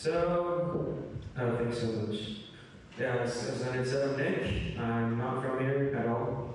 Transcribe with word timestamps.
So, 0.00 1.04
oh, 1.38 1.56
thanks 1.58 1.80
so 1.80 1.88
much. 1.88 2.16
Yeah, 2.98 3.16
as, 3.16 3.36
I 3.68 3.84
said, 3.84 4.08
I'm 4.08 4.16
Nick. 4.16 4.78
I'm 4.78 5.18
not 5.18 5.42
from 5.42 5.60
here 5.60 5.94
at 5.94 6.06
all. 6.06 6.54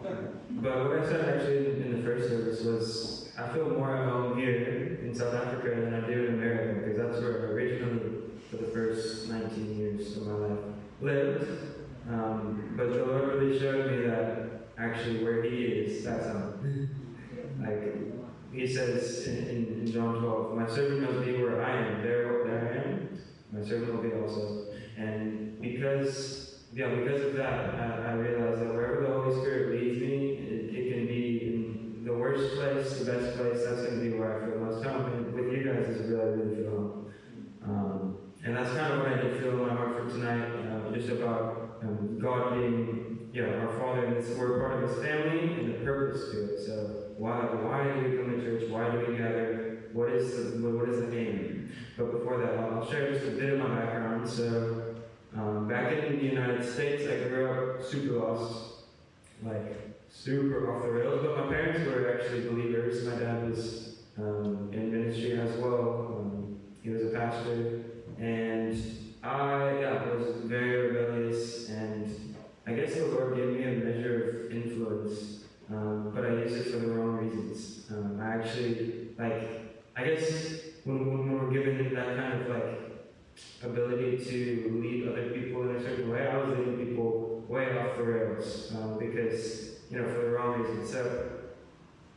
But 0.49 0.89
what 0.89 0.97
I 0.97 1.05
said 1.05 1.29
actually 1.29 1.79
in 1.79 1.95
the 1.95 2.01
first 2.01 2.27
service 2.27 2.63
was 2.63 3.29
I 3.37 3.47
feel 3.49 3.69
more 3.69 3.95
at 3.95 4.09
home 4.09 4.39
here 4.39 4.99
in 5.03 5.13
South 5.13 5.35
Africa 5.35 5.79
than 5.79 5.93
I 5.93 6.07
do 6.07 6.25
in 6.25 6.33
America 6.33 6.79
because 6.79 6.97
that's 6.97 7.21
where 7.23 7.33
I 7.33 7.51
originally, 7.51 8.13
for 8.49 8.57
the 8.57 8.67
first 8.69 9.29
19 9.29 9.77
years 9.77 10.17
of 10.17 10.25
my 10.25 10.33
life, 10.33 10.59
lived. 11.01 11.47
Um, 12.09 12.73
but 12.75 12.93
the 12.93 13.05
Lord 13.05 13.27
really 13.27 13.59
showed 13.59 13.91
me 13.91 14.07
that 14.07 14.69
actually 14.79 15.23
where 15.23 15.43
He 15.43 15.65
is, 15.65 16.03
that's 16.03 16.25
home. 16.25 16.89
like 17.61 18.51
He 18.51 18.65
says 18.65 19.27
in, 19.27 19.37
in, 19.37 19.81
in, 19.81 19.91
John 19.91 20.15
12, 20.19 20.57
"My 20.57 20.67
servant 20.67 21.01
must 21.01 21.23
be 21.23 21.37
where 21.37 21.63
I 21.63 21.77
am. 21.77 22.01
There, 22.01 22.43
there 22.43 22.73
I 22.73 22.89
am. 22.89 22.94
My 23.55 23.61
will 23.61 24.01
be 24.01 24.13
also." 24.13 24.65
And 24.97 25.59
because 25.61 26.55
yeah, 26.75 26.93
because 26.93 27.21
of 27.21 27.35
that, 27.35 27.75
I, 27.75 28.09
I 28.09 28.11
realized 28.15 28.59
that 28.59 28.73
wherever 28.73 29.01
the 29.01 29.07
Holy 29.07 29.39
Spirit 29.39 29.81
leads 29.81 30.01
me, 30.01 30.33
it, 30.33 30.75
it 30.75 30.93
can 30.93 31.07
be 31.07 31.39
in 31.41 32.03
the 32.03 32.13
worst 32.13 32.53
place, 32.55 32.99
the 32.99 33.11
best 33.13 33.37
place. 33.37 33.63
That's 33.63 33.83
going 33.83 33.95
to 33.95 34.03
be 34.03 34.19
where 34.19 34.43
I 34.43 34.45
feel 34.45 34.59
most 34.59 34.83
home. 34.83 35.05
And 35.05 35.33
with 35.33 35.53
you 35.53 35.63
guys, 35.63 35.87
is 35.87 36.11
really, 36.11 36.31
really 36.31 36.55
feel 36.55 36.69
home. 36.69 37.13
Um, 37.63 38.17
and 38.43 38.57
that's 38.57 38.71
kind 38.71 38.91
of 38.91 38.99
what 38.99 39.07
I 39.07 39.21
did 39.21 39.39
feel 39.39 39.51
in 39.51 39.67
my 39.67 39.73
heart 39.73 39.95
for 39.95 40.09
tonight, 40.09 40.51
uh, 40.67 40.91
just 40.93 41.07
about 41.07 41.79
um, 41.81 42.19
God 42.21 42.55
being, 42.55 43.29
yeah, 43.31 43.55
our 43.55 43.79
Father, 43.79 44.07
and 44.07 44.17
this, 44.17 44.37
we're 44.37 44.59
part 44.59 44.83
of 44.83 44.89
His 44.89 45.01
family 45.01 45.53
and 45.53 45.75
the 45.75 45.85
purpose 45.85 46.29
to 46.31 46.55
it. 46.55 46.65
So 46.65 47.13
why, 47.17 47.37
why 47.39 47.85
do 47.85 48.09
we 48.09 48.17
come 48.17 48.31
to 48.31 48.41
church? 48.43 48.69
Why 48.69 48.89
do 48.89 48.99
we 48.99 49.17
gather? 49.17 49.87
What 49.93 50.09
is 50.09 50.35
the, 50.35 50.59
what 50.59 50.89
is 50.89 50.99
the 50.99 51.17
aim? 51.17 51.71
But 51.97 52.11
before 52.11 52.37
that, 52.39 52.59
I'll 52.85 52.91
share 52.91 53.11
just 53.11 53.25
a 53.25 53.31
bit 53.31 53.53
of 53.53 53.59
my 53.59 53.79
background. 53.79 54.29
So 54.29 54.95
um, 55.35 55.67
back 55.67 55.91
in 55.91 56.19
the 56.19 56.23
United 56.23 56.63
States, 56.63 57.03
I 57.09 57.27
grew 57.27 57.49
up 57.49 57.83
super 57.83 58.19
lost, 58.19 58.83
like 59.43 59.97
super 60.07 60.71
off 60.71 60.83
the 60.83 60.91
rails. 60.91 61.21
But 61.23 61.45
my 61.45 61.51
parents 61.51 61.79
were 61.87 62.13
actually 62.13 62.47
believers. 62.47 63.03
My 63.07 63.15
dad 63.15 63.49
was 63.49 63.95
um, 64.19 64.69
in 64.71 64.91
ministry 64.91 65.39
as 65.39 65.57
well. 65.57 66.19
Um, 66.19 66.59
he 66.83 66.91
was 66.91 67.07
a 67.07 67.17
pastor. 67.17 67.81
And 68.19 68.79
I 69.23 69.79
yeah, 69.79 70.13
was 70.13 70.35
very 70.43 70.91
rebellious, 70.91 71.69
and 71.69 72.35
I 72.67 72.73
guess 72.73 72.93
the 72.93 73.07
Lord 73.07 73.35
gave 73.35 73.47
me 73.47 73.63
a 73.63 73.83
measure 73.83 74.45
of 74.45 74.51
influence, 74.51 75.43
um, 75.71 76.11
but 76.13 76.23
I 76.23 76.29
used 76.35 76.55
it 76.55 76.71
for 76.71 76.77
the 76.77 76.87
wrong 76.89 77.17
reasons. 77.17 77.87
Um, 77.91 78.19
I 78.21 78.35
actually, 78.35 79.07
like, 79.17 79.81
I 79.97 80.05
guess 80.05 80.74
when, 80.85 81.05
when 81.05 81.31
we're 81.33 81.51
given 81.51 81.93
that 81.93 82.15
kind 82.15 82.41
of 82.41 82.47
like 82.47 82.81
ability 83.63 84.17
to 84.17 84.81
lead 84.81 85.07
other 85.09 85.29
people 85.31 85.69
in 85.69 85.75
a 85.75 85.81
certain 85.81 86.09
way, 86.09 86.27
I 86.27 86.37
was 86.37 86.57
leading 86.57 86.87
people 86.87 87.43
way 87.47 87.77
off 87.77 87.97
the 87.97 88.03
rails 88.03 88.73
um, 88.75 88.97
because, 88.97 89.79
you 89.91 89.99
know, 89.99 90.07
for 90.07 90.21
the 90.21 90.29
wrong 90.29 90.61
reasons. 90.61 90.91
So 90.91 91.31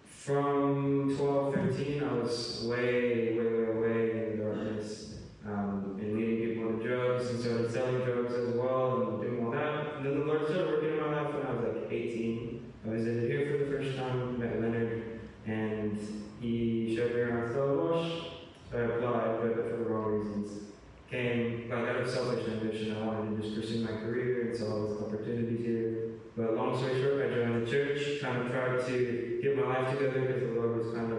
from 0.07 1.17
12, 1.17 1.55
13, 1.55 2.03
I 2.05 2.13
was 2.13 2.65
way, 2.65 3.37
way, 3.37 3.45
way, 3.45 3.75
way 3.75 4.33
in 4.33 4.41
darkness 4.41 5.09
um, 5.49 5.97
and 6.01 6.17
leading 6.17 6.49
people 6.49 6.71
into 6.71 6.89
drugs 6.89 7.31
and 7.31 7.41
started 7.41 7.71
selling 7.71 8.05
drugs 8.05 8.35
as 8.35 8.55
well 8.55 9.03
and 9.03 9.23
doing 9.23 9.45
all 9.45 9.53
that. 9.53 9.97
And 9.97 10.07
then 10.07 10.21
the 10.21 10.25
Lord 10.25 10.45
started 10.45 10.69
working 10.69 10.91
in 10.91 11.01
my 11.01 11.23
life 11.23 11.35
when 11.35 11.47
I 11.47 11.53
was 11.53 11.77
like 11.77 11.93
18. 11.93 12.73
I 12.85 12.91
visited 12.91 13.31
here 13.31 13.47
for 13.47 13.65
the 13.65 13.71
first 13.71 13.97
time, 13.97 14.39
met 14.39 14.61
Leonard, 14.61 15.21
and 15.47 15.99
he 16.41 16.95
showed 16.97 17.15
me 17.15 17.21
around 17.21 17.51
Stellenbosch. 17.51 18.25
So 18.71 18.79
I 18.79 18.83
applied, 18.83 19.41
but 19.43 19.55
for 19.55 19.77
the 19.77 19.85
wrong 19.85 20.05
reasons. 20.13 20.65
Came 21.11 21.71
like 21.71 21.89
out 21.89 22.03
of 22.03 22.11
selfish 22.11 22.47
ambition. 22.49 22.95
I 22.95 23.07
wanted 23.07 23.41
to 23.41 23.43
just 23.43 23.59
pursue 23.59 23.83
my 23.83 23.93
career 23.93 24.49
and 24.49 24.57
saw 24.57 24.73
all 24.73 24.89
these 24.89 25.03
opportunities 25.03 25.65
here. 25.65 26.11
But 26.37 26.55
long 26.55 26.77
story 26.77 27.01
short, 27.01 27.25
I 27.25 27.35
joined 27.35 27.67
the 27.67 27.71
church, 27.71 28.21
kind 28.21 28.43
of 28.43 28.53
tried 28.53 28.87
to 28.87 29.41
get 29.43 29.57
my 29.57 29.63
life 29.63 29.99
together 29.99 30.21
because 30.21 30.43
the 30.43 30.61
Lord 30.61 30.77
was 30.77 30.95
kind 30.95 31.13
of 31.13 31.19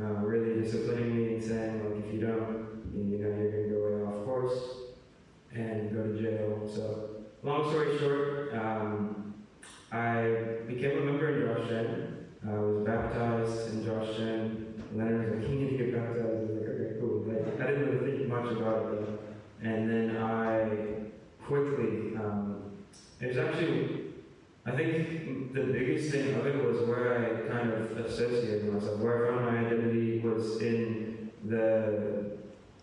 uh, 0.00 0.26
really 0.26 0.60
disciplining 0.60 1.16
me 1.16 1.34
and 1.34 1.42
saying, 1.42 1.84
like, 1.84 2.04
if 2.04 2.12
you 2.12 2.20
don't 2.20 2.72
you 2.94 3.18
know, 3.18 3.28
you're 3.28 3.50
going 3.50 3.68
to 3.68 3.74
go 3.74 3.84
way 3.84 4.04
off 4.04 4.24
course 4.24 4.58
and 5.54 5.92
go 5.92 6.02
to 6.02 6.20
jail. 6.20 6.70
So, 6.72 7.10
long 7.42 7.70
story 7.70 7.98
short, 7.98 8.54
um, 8.54 9.34
I 9.90 10.58
became 10.66 10.98
a 10.98 11.00
member 11.02 11.28
in 11.28 11.56
Josh 11.56 11.68
Gen. 11.68 12.26
I 12.46 12.54
was 12.54 12.84
baptized 12.84 13.72
in 13.72 13.84
Josh 13.84 14.16
Gen. 14.16 14.74
Leonard 14.94 15.30
was 15.30 15.40
like, 15.40 15.50
you 15.50 15.58
need 15.58 15.78
to 15.78 15.84
get 15.84 15.94
baptized. 15.94 16.24
I 16.24 16.28
was 16.28 16.50
like, 16.50 16.68
okay, 16.68 17.00
cool. 17.00 17.24
Like, 17.26 17.60
I 17.60 17.70
didn't 17.70 17.98
really 17.98 18.18
think 18.18 18.28
much 18.28 18.52
about 18.52 18.92
it 18.92 19.06
though. 19.06 19.18
And 19.62 19.88
then 19.88 20.16
I 20.16 21.44
quickly, 21.44 22.16
um, 22.16 22.72
it 23.20 23.28
was 23.28 23.36
actually, 23.36 24.00
I 24.66 24.72
think 24.72 25.54
the 25.54 25.62
biggest 25.64 26.10
thing 26.10 26.34
of 26.34 26.46
it 26.46 26.64
was 26.64 26.88
where 26.88 27.18
I 27.18 27.48
kind 27.48 27.72
of 27.72 27.96
associated 27.98 28.72
myself, 28.72 28.98
where 28.98 29.26
I 29.26 29.36
found 29.36 29.46
my 29.46 29.66
identity 29.66 30.18
was 30.18 30.60
in 30.60 31.30
the 31.44 32.32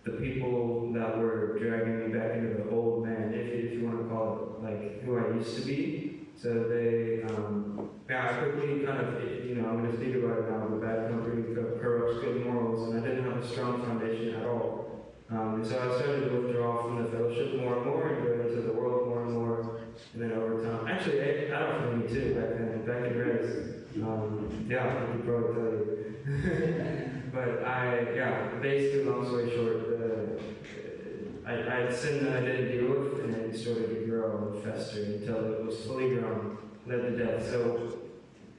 the 0.03 0.11
people 0.11 0.91
that 0.93 1.17
were 1.17 1.57
dragging 1.59 1.99
me 1.99 2.17
back 2.17 2.35
into 2.37 2.63
the 2.63 2.69
old 2.69 3.05
man, 3.05 3.33
if, 3.33 3.47
if 3.47 3.73
you 3.73 3.85
want 3.85 3.99
to 3.99 4.05
call 4.05 4.33
it 4.33 4.63
like 4.63 5.03
who 5.03 5.17
I 5.17 5.35
used 5.35 5.55
to 5.57 5.61
be. 5.61 6.27
So 6.35 6.69
they, 6.69 7.23
um, 7.23 7.89
yeah, 8.09 8.29
I 8.29 8.33
quickly 8.33 8.85
kind 8.85 8.99
of, 8.99 9.45
you 9.45 9.55
know, 9.55 9.69
I'm 9.69 9.79
going 9.79 9.91
to 9.91 9.97
speak 9.97 10.15
about 10.15 10.39
it 10.39 10.51
now. 10.51 10.67
The 10.67 10.77
bad 10.77 11.09
company 11.09 11.53
corrupts 11.53 12.21
good 12.21 12.45
morals, 12.45 12.89
and 12.89 13.03
I 13.03 13.07
didn't 13.07 13.25
have 13.25 13.43
a 13.43 13.47
strong 13.47 13.83
foundation 13.83 14.35
at 14.35 14.45
all. 14.45 15.11
Um, 15.29 15.55
and 15.55 15.67
so 15.67 15.78
I 15.89 15.97
started 15.97 16.29
to 16.29 16.41
withdraw 16.41 16.83
from 16.83 17.03
the 17.03 17.09
fellowship 17.09 17.55
more 17.59 17.77
and 17.77 17.85
more 17.85 18.07
and 18.09 18.23
go 18.23 18.47
into 18.47 18.61
the 18.61 18.73
world 18.73 19.07
more 19.07 19.23
and 19.23 19.33
more. 19.33 19.79
And 20.13 20.21
then 20.21 20.33
over 20.33 20.63
time, 20.63 20.87
actually, 20.87 21.21
I, 21.21 21.55
I 21.55 21.59
don't 21.59 21.81
know 21.81 21.95
me 21.97 22.07
too 22.07 22.35
back 22.35 22.49
then, 22.49 22.85
back 22.85 23.11
in 23.11 23.17
Res. 23.17 24.03
Um, 24.03 24.65
yeah, 24.69 25.05
could 25.11 25.25
probably 25.25 25.53
tell 25.55 25.71
you. 25.71 27.21
but 27.33 27.63
I, 27.65 28.13
yeah, 28.15 28.49
basically, 28.61 29.05
long 29.05 29.25
story 29.25 29.49
short, 29.49 29.77
uh, 29.99 31.49
I, 31.49 31.53
I 31.53 31.81
had 31.81 31.95
sin 31.95 32.23
that 32.25 32.37
I 32.37 32.45
didn't 32.45 32.71
deal 32.71 32.89
with, 32.91 33.23
and 33.23 33.35
it 33.35 33.57
started 33.57 33.89
to 33.89 34.05
grow 34.05 34.53
and 34.53 34.63
fester 34.63 35.03
until 35.03 35.53
it 35.53 35.65
was 35.65 35.79
fully 35.85 36.09
grown, 36.15 36.57
led 36.85 37.01
to 37.01 37.17
death. 37.17 37.49
So, 37.49 37.97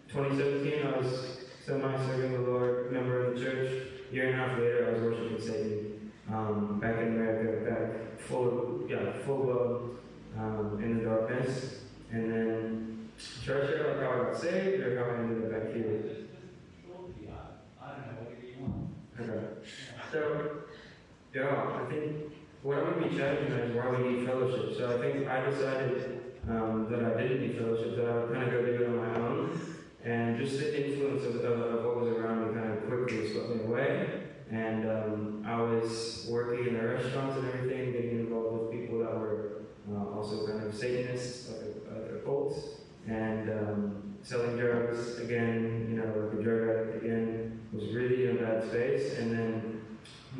2017, 0.08 0.84
I 0.84 0.98
was 0.98 1.44
semi-serving 1.64 2.32
the 2.32 2.50
Lord, 2.50 2.90
member 2.90 3.26
of 3.26 3.38
the 3.38 3.44
church. 3.44 3.86
A 4.10 4.14
year 4.14 4.32
and 4.32 4.34
a 4.34 4.44
half 4.44 4.58
later, 4.58 4.88
I 4.88 4.92
was 4.94 5.02
worshiping 5.02 5.40
Satan 5.40 5.89
um, 6.32 6.78
back 6.80 6.98
in 6.98 7.08
America, 7.08 7.70
back 7.70 8.20
full, 8.20 8.84
yeah, 8.88 9.12
full 9.24 9.44
blown 9.44 9.98
um, 10.38 10.80
in 10.82 10.98
the 10.98 11.04
darkness. 11.04 11.80
And 12.12 12.32
then, 12.32 13.08
should 13.16 13.64
I 13.64 13.66
share 13.66 13.94
like 13.94 14.02
how 14.02 14.12
I 14.12 14.24
got 14.24 14.40
saved 14.40 14.82
or 14.82 14.98
how 14.98 15.10
I 15.10 15.18
ended 15.18 15.44
up 15.44 15.50
back 15.50 15.74
here? 15.74 16.02
Okay. 19.20 19.68
So, 20.12 20.62
yeah, 21.34 21.80
I 21.80 21.90
think 21.90 22.32
what 22.62 22.78
I'm 22.78 22.84
going 22.84 23.02
to 23.04 23.08
be 23.10 23.16
challenging 23.16 23.52
is 23.52 23.76
why 23.76 23.90
we 23.90 24.08
need 24.08 24.26
fellowship. 24.26 24.76
So 24.76 24.96
I 24.96 25.00
think 25.00 25.28
I 25.28 25.50
decided 25.50 26.20
um, 26.48 26.86
that 26.90 27.04
I 27.04 27.20
didn't 27.20 27.40
need 27.42 27.58
fellowship, 27.58 27.96
that 27.96 28.06
I 28.06 28.14
would 28.16 28.32
kind 28.32 28.44
of 28.44 28.50
go 28.50 28.64
do 28.64 28.72
it 28.72 28.88
on 28.88 28.96
my 28.96 29.16
own. 29.16 29.60
And 30.04 30.38
just 30.38 30.58
the 30.58 30.90
influence 30.90 31.24
of, 31.26 31.44
of, 31.44 31.60
of 31.60 31.84
what 31.84 32.00
was 32.00 32.08
around 32.08 32.48
me 32.48 32.54
kind 32.54 32.72
of 32.72 32.86
quickly 32.86 33.30
swept 33.30 33.50
me 33.50 33.64
away. 33.64 34.29
And 34.50 34.90
um, 34.90 35.44
I 35.46 35.60
was 35.62 36.26
working 36.28 36.68
in 36.68 36.74
the 36.74 36.82
restaurants 36.82 37.36
and 37.36 37.48
everything, 37.48 37.92
getting 37.92 38.18
involved 38.20 38.62
with 38.62 38.80
people 38.80 38.98
that 38.98 39.16
were 39.16 39.62
uh, 39.92 40.16
also 40.16 40.46
kind 40.46 40.66
of 40.66 40.74
Satanists, 40.74 41.50
like 41.50 42.24
cults, 42.24 42.58
and 43.06 43.48
um, 43.50 44.14
selling 44.22 44.56
drugs 44.56 45.18
again, 45.20 45.86
you 45.90 45.96
know, 45.98 46.26
like 46.26 46.40
a 46.40 46.42
drug 46.42 46.68
addict 46.68 47.04
again 47.04 47.60
was 47.72 47.94
really 47.94 48.28
in 48.28 48.38
a 48.38 48.40
bad 48.40 48.68
space. 48.68 49.18
And 49.18 49.32
then 49.32 49.80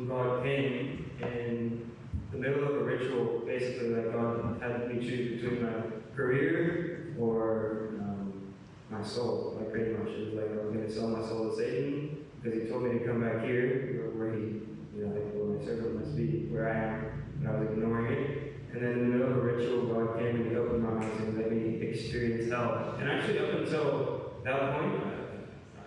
God 0.07 0.43
came 0.43 1.11
in 1.21 1.91
the 2.31 2.37
middle 2.37 2.63
of 2.63 2.75
a 2.75 2.83
ritual, 2.83 3.43
basically, 3.45 3.89
like 3.89 4.13
God 4.13 4.61
had 4.61 4.93
me 4.93 5.05
choose 5.05 5.41
between 5.41 5.63
my 5.63 5.83
career 6.15 7.13
or 7.19 7.93
um, 7.99 8.53
my 8.89 9.03
soul, 9.03 9.57
like 9.57 9.71
pretty 9.71 9.91
much. 9.91 10.09
It 10.09 10.25
was 10.25 10.33
like 10.35 10.51
I 10.51 10.65
was 10.65 10.73
going 10.73 10.85
to 10.85 10.91
sell 10.91 11.07
my 11.07 11.25
soul 11.25 11.49
to 11.49 11.55
Satan 11.55 12.20
because 12.41 12.59
he 12.59 12.67
told 12.67 12.83
me 12.83 12.97
to 12.97 13.05
come 13.05 13.21
back 13.21 13.43
here 13.43 14.09
where 14.15 14.33
he, 14.33 14.65
you 14.97 15.05
know, 15.05 15.13
like 15.13 15.29
where 15.33 15.57
my 15.57 15.65
servant 15.65 15.99
must 15.99 16.15
be, 16.17 16.47
where 16.49 16.69
I 16.69 16.73
am, 16.73 17.23
and 17.39 17.47
I 17.47 17.59
was 17.59 17.69
ignoring 17.69 18.11
it. 18.11 18.53
And 18.73 18.81
then 18.81 18.91
in 18.91 18.99
the 18.99 19.17
middle 19.17 19.31
of 19.31 19.37
a 19.37 19.41
ritual, 19.41 19.93
God 19.93 20.17
came 20.17 20.35
and 20.37 20.49
he 20.49 20.55
opened 20.55 20.81
my 20.81 21.05
eyes 21.05 21.19
and 21.19 21.37
let 21.37 21.51
me 21.51 21.81
experience 21.85 22.51
hell. 22.51 22.95
And 22.99 23.09
actually, 23.09 23.39
up 23.39 23.59
until 23.59 24.33
that 24.43 24.79
point, 24.79 25.03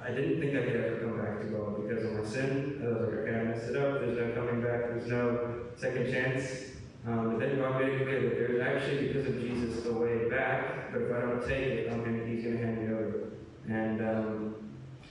I 0.04 0.10
didn't 0.10 0.38
think 0.38 0.54
I 0.54 0.62
could 0.62 0.76
ever 0.76 0.96
come 1.00 1.18
back 1.18 1.40
to 1.40 1.46
God 1.48 1.88
because 1.88 2.04
of 2.04 2.12
my 2.12 2.24
sin. 2.24 2.82
I 2.84 2.88
was 2.88 3.00
like, 3.00 3.18
okay, 3.24 3.34
I 3.34 3.44
messed 3.44 3.70
it 3.70 3.76
up. 3.76 4.00
There's 4.00 4.18
no 4.18 4.32
coming 4.34 4.62
back. 4.62 4.80
There's 4.90 5.08
no 5.08 5.64
second 5.76 6.12
chance. 6.12 6.76
Um, 7.06 7.30
but 7.30 7.40
then 7.40 7.58
God 7.58 7.80
made 7.80 7.94
it 7.94 8.04
clear 8.04 8.22
that 8.22 8.38
there's 8.38 8.60
actually, 8.60 9.08
because 9.08 9.26
of 9.26 9.40
Jesus, 9.40 9.86
a 9.86 9.92
way 9.92 10.28
back. 10.28 10.92
But 10.92 11.02
if 11.02 11.12
I 11.12 11.20
don't 11.20 11.40
take 11.40 11.66
it, 11.66 11.92
I'm 11.92 12.04
gonna, 12.04 12.24
He's 12.26 12.44
going 12.44 12.58
to 12.58 12.64
hand 12.64 12.78
me 12.78 12.94
over. 12.94 13.30
And, 13.66 14.00
um, 14.02 14.63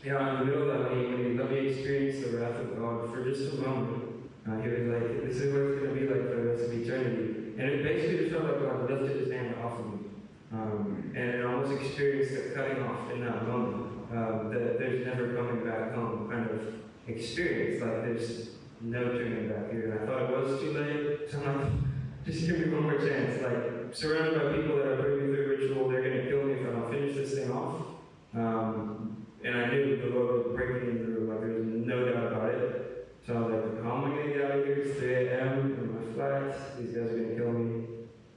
you 0.03 0.11
know, 0.11 0.37
the 0.39 0.45
middle 0.45 0.69
of 0.69 0.79
that, 0.83 0.91
he 0.91 1.33
let 1.37 1.49
me 1.49 1.67
experience 1.69 2.25
the 2.25 2.37
wrath 2.37 2.59
of 2.59 2.77
God 2.77 3.09
for 3.09 3.23
just 3.23 3.53
a 3.53 3.55
moment, 3.61 4.03
uh, 4.47 4.59
He 4.59 4.67
was 4.67 5.01
like, 5.01 5.25
this 5.25 5.37
is 5.37 5.53
what 5.53 5.61
it's 5.63 5.79
going 5.79 5.95
to 5.95 5.99
be 5.99 6.07
like 6.07 6.27
for 6.27 6.35
the 6.35 6.43
rest 6.43 6.63
of 6.65 6.73
eternity. 6.73 7.55
And 7.57 7.69
it 7.69 7.83
basically 7.83 8.17
just 8.17 8.31
felt 8.31 8.43
like 8.43 8.59
God 8.59 8.89
lifted 8.89 9.21
his 9.21 9.31
hand 9.31 9.55
off 9.63 9.79
of 9.79 9.85
me. 9.85 9.99
Um, 10.51 11.13
and 11.15 11.41
I 11.41 11.45
almost 11.45 11.71
experienced 11.71 12.33
a 12.33 12.53
cutting 12.53 12.83
off 12.83 13.11
in 13.11 13.21
that 13.21 13.47
moment. 13.47 13.91
Um, 14.11 14.51
that 14.53 14.77
there's 14.77 15.05
never 15.07 15.33
coming 15.33 15.65
back 15.65 15.95
home 15.95 16.29
kind 16.29 16.47
of 16.49 16.75
experience. 17.07 17.81
Like 17.81 18.03
there's 18.03 18.49
no 18.81 19.03
turning 19.13 19.49
back 19.49 19.71
here. 19.71 19.91
And 19.91 19.99
I 20.01 20.05
thought 20.05 20.29
it 20.29 20.37
was 20.37 20.59
too 20.59 20.71
late. 20.73 21.31
So 21.31 21.39
I'm 21.39 21.61
like, 21.61 21.71
just 22.25 22.45
give 22.45 22.59
me 22.59 22.73
one 22.73 22.83
more 22.83 22.97
chance. 22.97 23.41
Like 23.41 23.95
surrounded 23.95 24.35
by 24.35 24.55
people 24.55 24.77
that 24.77 24.87
are 24.87 24.97
putting 24.97 25.31
me 25.31 25.35
through 25.35 25.47
ritual, 25.47 25.89
they're 25.89 26.03
gonna 26.03 26.27
kill 26.27 26.43
me 26.43 26.53
if 26.53 26.67
I 26.67 26.71
don't 26.71 26.91
finish 26.91 27.15
this 27.15 27.33
thing 27.33 27.51
off. 27.51 27.81
Um, 28.35 29.12
and 29.43 29.57
I 29.57 29.69
knew 29.69 29.97
the 29.97 30.15
Lord 30.15 30.45
was 30.45 30.55
breaking 30.55 31.03
through. 31.03 31.27
Like 31.29 31.41
there 31.41 31.53
was 31.53 31.65
no 31.65 32.05
doubt 32.05 32.31
about 32.31 32.49
it. 32.49 33.09
So 33.25 33.35
I 33.35 33.39
was 33.41 33.53
like, 33.53 33.83
how 33.83 33.97
am 33.97 34.11
I 34.11 34.15
gonna 34.15 34.33
get 34.33 34.45
out 34.45 34.59
of 34.59 34.65
here? 34.65 34.83
It's 34.83 34.99
3 34.99 35.13
a.m. 35.13 35.59
in 35.79 35.95
my 35.95 36.13
flat. 36.13 36.77
These 36.77 36.95
guys 36.95 37.11
are 37.11 37.17
gonna 37.17 37.35
kill 37.35 37.51
me. 37.51 37.83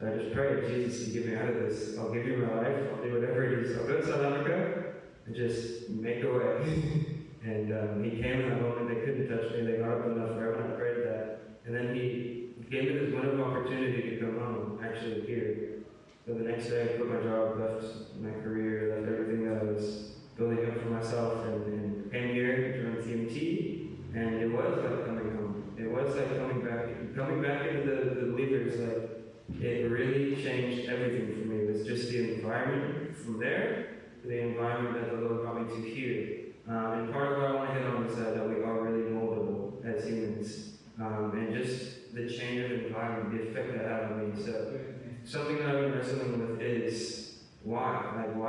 I 0.03 0.11
just 0.17 0.35
prayed, 0.35 0.69
Jesus, 0.69 1.09
you 1.09 1.21
get 1.21 1.31
me 1.31 1.37
out 1.37 1.49
of 1.49 1.55
this. 1.55 1.97
I'll 1.99 2.13
give 2.13 2.27
you 2.27 2.37
my 2.37 2.55
life. 2.61 2.91
I'll 2.93 3.03
do 3.03 3.15
whatever 3.15 3.45
it 3.45 3.67
is. 3.67 3.77
I'll 3.79 3.87
go 3.87 3.97
to 3.97 4.07
South 4.07 4.23
Africa 4.23 4.95
and 5.27 5.35
just 5.35 5.89
make 5.91 6.23
a 6.23 6.31
way. 6.31 7.27
and 7.45 7.73
um, 7.73 8.05
he 8.05 8.23
came 8.23 8.43
in 8.43 8.51
that 8.51 8.61
moment. 8.61 8.89
They 8.89 9.01
couldn't 9.01 9.29
touch 9.29 9.53
me. 9.53 9.63
They 9.65 9.79
got 9.79 10.01
up 10.01 10.07
enough 10.07 10.37
for 10.37 10.47
everyone. 10.47 10.73
I 10.73 10.77
prayed 10.77 11.07
that. 11.07 11.41
And 11.65 11.75
then 11.75 11.95
he 11.95 12.51
gave 12.71 12.93
me 12.93 12.99
this 12.99 13.15
wonderful 13.15 13.45
opportunity 13.45 14.11
to 14.11 14.21
come 14.21 14.39
home, 14.39 14.81
actually 14.85 15.23
here. 15.23 15.83
So 16.27 16.35
the 16.35 16.45
next 16.45 16.69
day, 16.69 16.83
I 16.83 16.97
quit 16.97 17.09
my 17.09 17.23
job, 17.23 17.59
left 17.59 17.85
my 18.21 18.31
career, 18.43 18.97
left 18.97 19.13
everything 19.13 19.49
that 19.49 19.63
I 19.63 19.65
was 19.65 20.06
building 20.37 20.67
up 20.67 20.83
for 20.83 20.91
myself, 20.91 21.45
and, 21.47 21.67
and 21.67 22.13
came 22.13 22.35
here, 22.35 22.83
joined 22.83 23.05
CMT, 23.05 24.15
And 24.15 24.35
it 24.37 24.53
was 24.53 24.79
like 24.79 25.07
coming 25.07 25.37
home. 25.37 25.75
It 25.79 25.91
was 25.91 26.15
like 26.17 26.37
coming 26.39 26.65
back, 26.65 27.15
coming 27.15 27.43
back 27.43 27.67
into 27.67 27.83
the, 27.83 28.21
the 28.21 28.33
believers, 28.33 28.81
like, 28.81 29.13
it 29.61 29.91
really 29.91 30.43
changed 30.43 30.89
everything 30.89 31.33
for 31.33 31.49
me. 31.49 31.61
It 31.61 31.73
was 31.73 31.87
just 31.87 32.11
the 32.11 32.35
environment 32.35 33.17
from 33.17 33.39
there 33.39 33.97
the 34.27 34.41
environment 34.41 34.95
that 34.95 35.15
the 35.15 35.23
Lord 35.23 35.43
brought 35.43 35.63
me 35.63 35.75
to 35.75 35.89
here. 35.89 36.47
Um, 36.69 36.99
and 36.99 37.13
part 37.13 37.33
of 37.33 37.39
what 37.39 37.51
I 37.51 37.55
want 37.55 37.69
to 37.71 37.75
hit 37.75 37.87
on 37.87 38.07
is 38.07 38.17
that, 38.17 38.35
that 38.35 38.49
we 38.49 38.57
are 38.57 38.81
really 38.81 39.11
moldable 39.11 39.85
as 39.85 40.05
humans. 40.05 40.79
Um, 41.01 41.33
and 41.35 41.55
just 41.55 42.15
the 42.15 42.29
change 42.29 42.65
of 42.65 42.87
environment, 42.87 43.31
the 43.33 43.51
effect 43.51 43.73
that 43.73 43.87
had 43.87 44.13
on 44.13 44.35
me. 44.35 44.43
So, 44.43 44.81
something 45.25 45.59
that 45.59 45.69
I've 45.69 45.83
been 45.83 45.93
wrestling 45.93 46.51
with 46.51 46.61
is 46.61 47.39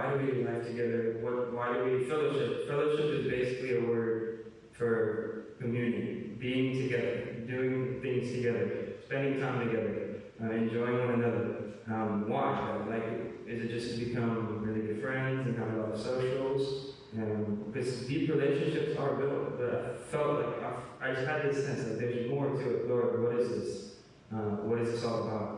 why? 0.08 0.18
Do 0.18 0.26
we 0.26 0.32
do 0.32 0.48
life 0.48 0.66
together? 0.66 1.18
What, 1.22 1.54
why 1.54 1.74
do 1.74 1.84
we 1.84 2.06
fellowship? 2.06 2.68
Fellowship 2.68 3.06
is 3.06 3.28
basically 3.28 3.78
a 3.78 3.82
word 3.82 4.52
for 4.72 5.56
communion, 5.60 6.38
being 6.40 6.84
together, 6.84 7.46
doing 7.48 8.00
things 8.02 8.32
together, 8.32 8.94
spending 9.06 9.40
time 9.40 9.68
together 9.68 10.22
uh, 10.42 10.52
enjoying 10.52 11.00
one 11.00 11.22
another. 11.22 11.56
Um, 11.88 12.30
why? 12.30 12.84
Like, 12.88 13.48
is 13.48 13.64
it 13.64 13.70
just 13.70 13.98
to 13.98 14.06
become 14.06 14.62
really 14.62 14.86
good 14.86 15.02
friends 15.02 15.48
and 15.48 15.58
have 15.58 15.74
a 15.74 15.78
lot 15.78 15.92
of 15.94 16.00
socials? 16.00 16.94
Um, 17.18 17.64
because 17.72 18.06
deep 18.06 18.30
relationships 18.30 18.98
are 19.00 19.16
built, 19.16 19.58
but 19.58 19.74
I 19.74 20.12
felt 20.12 20.46
like 20.46 20.62
I, 20.62 21.10
I 21.10 21.14
just 21.14 21.26
had 21.26 21.44
this 21.44 21.66
sense 21.66 21.84
that 21.86 22.00
there's 22.00 22.30
more 22.30 22.50
to 22.50 22.76
it. 22.76 22.90
Lord, 22.90 23.24
what 23.24 23.40
is 23.40 23.50
this? 23.50 23.92
Uh, 24.32 24.58
what 24.68 24.80
is 24.80 24.92
this 24.92 25.04
all 25.06 25.24
about? 25.24 25.57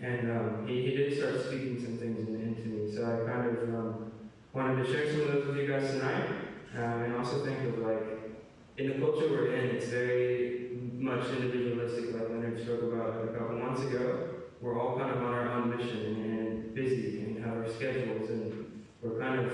And 0.00 0.30
um, 0.30 0.66
he, 0.66 0.82
he 0.82 0.96
did 0.96 1.18
start 1.18 1.44
speaking 1.44 1.80
some 1.82 1.98
things 1.98 2.28
in, 2.28 2.34
into 2.40 2.68
me, 2.68 2.94
so 2.94 3.04
I 3.04 3.28
kind 3.30 3.48
of 3.48 3.62
um, 3.74 4.12
wanted 4.52 4.84
to 4.84 4.92
share 4.92 5.10
some 5.10 5.22
of 5.22 5.32
those 5.32 5.46
with 5.46 5.56
you 5.56 5.66
guys 5.66 5.90
tonight, 5.90 6.28
um, 6.76 7.02
and 7.02 7.16
also 7.16 7.44
think 7.44 7.58
of 7.64 7.78
like 7.78 8.18
in 8.78 8.88
the 8.88 8.94
culture 9.04 9.28
we're 9.28 9.52
in, 9.54 9.76
it's 9.76 9.88
very 9.88 10.70
much 10.94 11.28
individualistic, 11.30 12.14
like 12.14 12.30
Leonard 12.30 12.62
spoke 12.62 12.82
about 12.82 13.24
a 13.24 13.36
couple 13.36 13.56
months 13.56 13.82
ago. 13.82 14.28
We're 14.60 14.80
all 14.80 14.96
kind 14.96 15.10
of 15.10 15.16
on 15.18 15.34
our 15.34 15.50
own 15.50 15.76
mission 15.76 15.98
and, 15.98 16.38
and 16.38 16.74
busy 16.74 17.22
and 17.22 17.44
have 17.44 17.56
our 17.56 17.68
schedules, 17.68 18.30
and 18.30 18.84
we're 19.02 19.18
kind 19.18 19.40
of, 19.40 19.52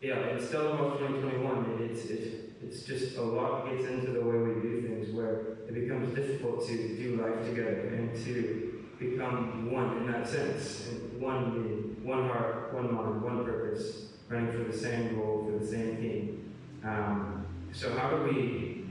yeah, 0.00 0.14
it's 0.14 0.48
still 0.48 0.72
about 0.72 0.98
2021. 0.98 1.90
It's, 1.90 2.06
it's, 2.06 2.34
it's 2.62 2.84
just 2.84 3.18
a 3.18 3.22
lot 3.22 3.66
gets 3.66 3.84
into 3.84 4.12
the 4.12 4.20
way 4.20 4.38
we 4.38 4.62
do 4.62 4.82
things 4.82 5.14
where 5.14 5.58
it 5.68 5.74
becomes 5.74 6.14
difficult 6.14 6.66
to 6.66 6.96
do 6.96 7.20
life 7.22 7.44
together 7.46 7.88
and 7.88 8.14
to 8.24 8.71
become 9.10 9.70
one 9.70 9.98
in 9.98 10.12
that 10.12 10.28
sense. 10.28 10.88
One 11.18 11.96
one 12.02 12.28
heart, 12.28 12.74
one 12.74 12.94
mind, 12.94 13.22
one 13.22 13.44
purpose, 13.44 14.06
running 14.28 14.52
for 14.52 14.64
the 14.70 14.76
same 14.76 15.14
goal, 15.14 15.46
for 15.46 15.64
the 15.64 15.66
same 15.66 15.96
team. 15.96 16.52
Um, 16.84 17.46
so 17.72 17.96
how 17.96 18.10
do 18.10 18.24
we 18.24 18.84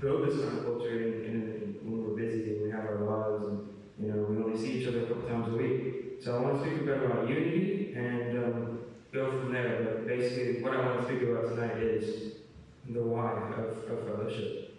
build 0.00 0.28
this 0.28 0.40
kind 0.40 0.58
of 0.58 0.64
culture 0.64 0.90
in, 0.90 1.24
in, 1.24 1.76
when 1.82 2.02
we're 2.02 2.16
busy 2.16 2.54
and 2.54 2.62
we 2.62 2.70
have 2.70 2.84
our 2.84 2.98
lives 2.98 3.46
and 3.46 3.68
you 4.00 4.12
know 4.12 4.22
we 4.24 4.36
only 4.42 4.58
see 4.58 4.80
each 4.80 4.88
other 4.88 5.04
a 5.04 5.06
couple 5.06 5.28
times 5.28 5.48
a 5.48 5.56
week? 5.56 6.22
So 6.22 6.36
I 6.36 6.40
want 6.40 6.62
to 6.62 6.68
speak 6.68 6.82
a 6.82 6.84
bit 6.84 7.02
about 7.02 7.28
unity 7.28 7.94
and 7.94 8.38
um, 8.38 8.78
from 9.12 9.52
there. 9.52 9.82
But 9.82 10.06
basically, 10.06 10.62
what 10.62 10.74
I 10.74 10.86
want 10.86 11.00
to 11.00 11.06
speak 11.06 11.28
about 11.28 11.48
tonight 11.48 11.78
is 11.78 12.32
the 12.88 13.02
why 13.02 13.32
of, 13.56 13.90
of 13.90 14.06
fellowship. 14.06 14.74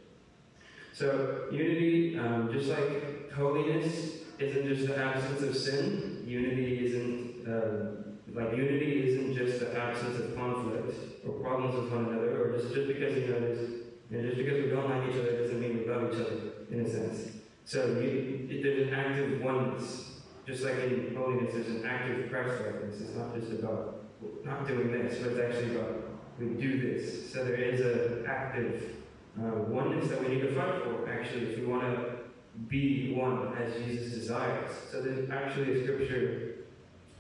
So 0.94 1.46
unity, 1.52 2.18
um, 2.18 2.50
just 2.52 2.70
like 2.70 3.32
holiness, 3.32 4.24
isn't 4.40 4.68
just 4.68 4.88
the 4.88 4.98
absence 4.98 5.42
of 5.42 5.56
sin. 5.56 6.24
Unity 6.26 6.86
isn't 6.86 7.48
um, 7.48 7.98
like 8.34 8.56
unity 8.56 9.10
isn't 9.10 9.36
just 9.36 9.60
the 9.60 9.78
absence 9.78 10.20
of 10.20 10.36
conflict 10.36 10.94
or 11.26 11.34
problems 11.40 11.76
with 11.76 11.92
one 11.92 12.06
another, 12.06 12.44
or 12.44 12.58
just 12.58 12.74
just 12.74 12.88
because 12.88 13.16
you 13.16 13.28
know 13.28 13.40
there's 13.40 13.70
and 14.10 14.24
just 14.24 14.38
because 14.38 14.64
we 14.64 14.70
don't 14.70 14.90
like 14.90 15.10
each 15.10 15.20
other 15.20 15.38
doesn't 15.42 15.60
mean 15.60 15.80
we 15.80 15.86
love 15.86 16.14
each 16.14 16.20
other 16.20 16.38
in 16.72 16.82
a 16.82 16.90
sense. 16.90 17.38
So 17.66 18.00
you, 18.00 18.48
it, 18.50 18.64
there's 18.64 18.88
an 18.88 18.94
active 18.94 19.42
oneness, 19.42 20.22
just 20.46 20.64
like 20.64 20.76
in 20.76 21.14
holiness, 21.16 21.54
there's 21.54 21.68
an 21.68 21.86
active 21.86 22.30
Christ 22.30 22.64
likeness. 22.64 23.02
It's 23.02 23.16
not 23.16 23.36
just 23.36 23.52
about 23.52 24.06
not 24.46 24.66
doing 24.68 24.92
this, 24.92 25.20
but 25.20 25.34
it's 25.34 25.40
actually 25.40 25.76
about 25.76 26.04
we 26.40 26.50
do 26.50 26.80
this. 26.80 27.34
So 27.34 27.44
there 27.44 27.56
is 27.56 27.82
an 27.82 28.26
active 28.28 28.96
uh, 29.40 29.64
oneness 29.64 30.10
that 30.10 30.22
we 30.22 30.36
need 30.36 30.42
to 30.42 30.54
fight 30.54 30.84
for. 30.84 31.10
Actually, 31.10 31.52
if 31.52 31.60
we 31.60 31.66
want 31.66 31.82
to 31.82 32.27
be 32.68 33.14
one 33.14 33.56
as 33.58 33.76
Jesus 33.76 34.14
desires. 34.14 34.72
So 34.92 35.02
there's 35.02 35.30
actually 35.30 35.80
a 35.80 35.84
scripture 35.84 36.56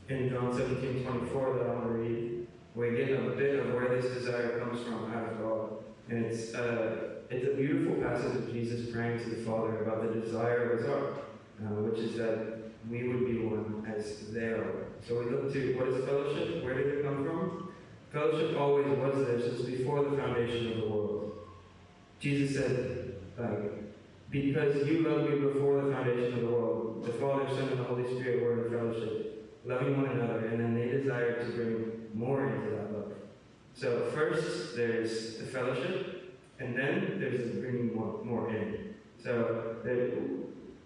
in 0.10 0.30
John 0.30 0.54
17, 0.54 1.06
24 1.06 1.54
that 1.54 1.68
I 1.68 1.74
want 1.74 1.84
to 1.84 1.89
read, 1.89 2.48
where 2.74 2.92
we 2.92 2.98
get 2.98 3.12
a 3.12 3.30
bit 3.31 3.60
of 3.60 3.74
where 3.74 3.89
this 3.89 4.13
desire 4.13 4.60
comes 4.60 4.84
from 4.84 5.13
out 5.13 5.34
of 5.34 5.39
God. 5.39 5.69
And 6.10 6.25
it's, 6.25 6.54
uh, 6.54 7.22
it's 7.29 7.46
a 7.46 7.56
beautiful 7.56 8.01
passage 8.01 8.36
of 8.36 8.51
Jesus 8.51 8.91
praying 8.91 9.20
to 9.20 9.29
the 9.29 9.44
Father 9.44 9.84
about 9.84 10.13
the 10.13 10.20
desire 10.20 10.72
of 10.72 10.79
his 10.79 10.88
heart, 10.88 11.13
uh, 11.62 11.82
which 11.82 12.00
is 12.00 12.17
that 12.17 12.58
we 12.89 13.08
would 13.08 13.25
be 13.25 13.39
one 13.39 13.86
as 13.96 14.32
they 14.32 14.46
are. 14.46 14.88
So 15.06 15.20
we 15.20 15.29
look 15.29 15.51
to 15.51 15.77
what 15.77 15.88
is 15.89 16.06
fellowship? 16.06 16.63
Where 16.63 16.74
did 16.74 16.88
it 16.88 17.03
come 17.03 17.25
from? 17.25 17.74
Fellowship 18.12 18.58
always 18.58 18.88
was 18.88 19.27
there 19.27 19.41
since 19.41 19.62
before 19.62 20.03
the 20.03 20.17
foundation 20.17 20.72
of 20.72 20.77
the 20.77 20.88
world. 20.88 21.38
Jesus 22.20 22.56
said, 22.56 23.15
like, 23.38 23.87
because 24.29 24.88
you 24.88 25.07
loved 25.07 25.29
me 25.29 25.39
before 25.39 25.81
the 25.81 25.91
foundation 25.91 26.34
of 26.34 26.41
the 26.41 26.48
world, 26.48 27.05
the 27.05 27.13
Father, 27.13 27.48
Son, 27.50 27.69
and 27.69 27.79
the 27.79 27.84
Holy 27.84 28.03
Spirit 28.03 28.43
were 28.43 28.65
in 28.65 28.72
fellowship, 28.72 29.60
loving 29.65 30.01
one 30.01 30.12
another, 30.12 30.48
and 30.48 30.60
then 30.60 30.75
they 30.75 30.88
desired 30.88 31.46
to 31.46 31.51
bring 31.53 32.07
more 32.13 32.46
into 32.48 32.72
that 32.72 32.93
love. 32.93 33.13
So 33.74 34.12
first 34.13 34.75
there's 34.75 35.38
the 35.38 35.46
fellowship, 35.46 36.38
and 36.60 36.77
then 36.77 37.17
there's 37.19 37.53
the 37.53 37.62
bringing 37.62 37.96
more, 37.96 38.24
more 38.24 38.50
in. 38.50 38.96
So 39.24 39.75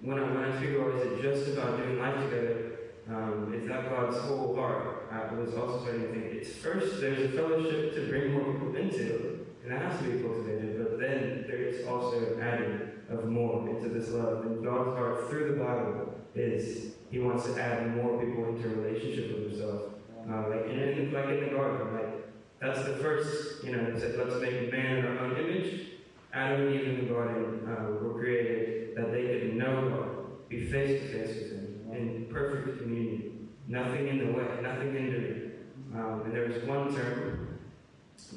when 0.02 0.20
I, 0.20 0.24
when 0.24 0.38
I 0.38 0.58
speak 0.58 0.76
about 0.76 0.96
is 0.96 1.12
it 1.12 1.22
just 1.22 1.58
about 1.58 1.78
doing 1.78 2.00
life 2.00 2.16
together, 2.16 2.72
um, 3.10 3.54
is 3.54 3.68
that 3.68 3.90
God's 3.90 4.18
whole 4.18 4.56
heart? 4.56 5.08
I 5.12 5.34
was 5.34 5.54
also 5.56 5.82
starting 5.82 6.04
to 6.04 6.12
think 6.12 6.26
it's 6.34 6.56
first 6.56 7.02
there's 7.02 7.34
a 7.34 7.36
fellowship 7.36 7.94
to 7.96 8.08
bring 8.08 8.34
more 8.34 8.54
people 8.54 8.76
into, 8.76 9.41
and 9.64 9.72
that 9.72 9.82
has 9.92 10.00
to 10.00 10.06
be 10.06 10.22
cultivated, 10.22 10.78
but 10.78 11.00
then 11.00 11.46
there 11.48 11.58
is 11.58 11.86
also 11.88 12.18
an 12.18 12.42
adding 12.42 12.92
of 13.10 13.26
more 13.26 13.70
into 13.70 13.90
this 13.90 14.10
love. 14.10 14.46
And 14.46 14.64
God's 14.64 14.98
heart 14.98 15.30
through 15.30 15.54
the 15.54 15.64
Bible 15.64 16.16
is 16.34 16.94
He 17.12 17.20
wants 17.20 17.46
to 17.46 17.62
add 17.62 17.96
more 17.96 18.20
people 18.20 18.48
into 18.50 18.70
relationship 18.70 19.38
with 19.38 19.52
Himself. 19.52 19.82
Uh, 20.30 20.50
like 20.50 20.66
in, 20.66 21.12
like 21.12 21.30
in 21.30 21.40
the 21.42 21.50
garden, 21.52 21.94
like 21.94 22.12
that's 22.60 22.84
the 22.84 22.96
first, 22.98 23.64
you 23.64 23.76
know, 23.76 23.84
it 23.84 24.00
said, 24.00 24.16
let's 24.18 24.40
make 24.42 24.72
man 24.72 25.06
our 25.06 25.20
own 25.20 25.38
image. 25.38 25.88
Adam 26.34 26.68
and 26.68 26.76
Eve 26.76 26.88
in 26.88 27.08
the 27.08 27.14
garden 27.14 27.68
uh, 27.68 27.92
were 27.92 28.14
created 28.14 28.96
that 28.96 29.12
they 29.12 29.40
could 29.40 29.56
know 29.56 29.90
God, 29.90 30.50
be 30.50 30.66
face 30.66 31.02
to 31.02 31.08
face 31.10 31.36
with 31.42 31.52
Him, 31.52 31.82
in 31.92 32.28
perfect 32.30 32.80
communion. 32.80 33.50
Nothing 33.68 34.08
in 34.08 34.18
the 34.20 34.32
way, 34.32 34.46
nothing 34.62 34.96
in 34.96 34.96
hindering. 34.96 35.52
Um, 35.94 36.22
and 36.26 36.34
there 36.34 36.48
was 36.48 36.64
one 36.64 36.94
term 36.96 37.51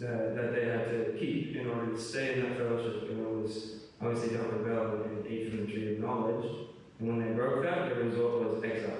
that, 0.00 0.34
that 0.34 0.54
they 0.54 0.66
had 0.66 0.88
to 0.90 1.16
keep 1.18 1.56
in 1.56 1.68
order 1.68 1.92
to 1.92 2.00
stay 2.00 2.34
in 2.34 2.42
that 2.42 2.58
fellowship, 2.58 3.10
and 3.10 3.20
it 3.20 3.42
was 3.42 3.76
obviously 4.00 4.36
don't 4.36 4.52
rebel 4.52 5.02
and 5.04 5.26
eat 5.26 5.50
from 5.50 5.66
the 5.66 5.72
tree 5.72 5.94
of 5.94 6.00
knowledge. 6.00 6.50
And 6.98 7.08
when 7.08 7.26
they 7.26 7.34
broke 7.34 7.62
that, 7.62 7.88
the 7.88 7.96
result 7.96 8.44
was 8.44 8.64
exile. 8.64 8.96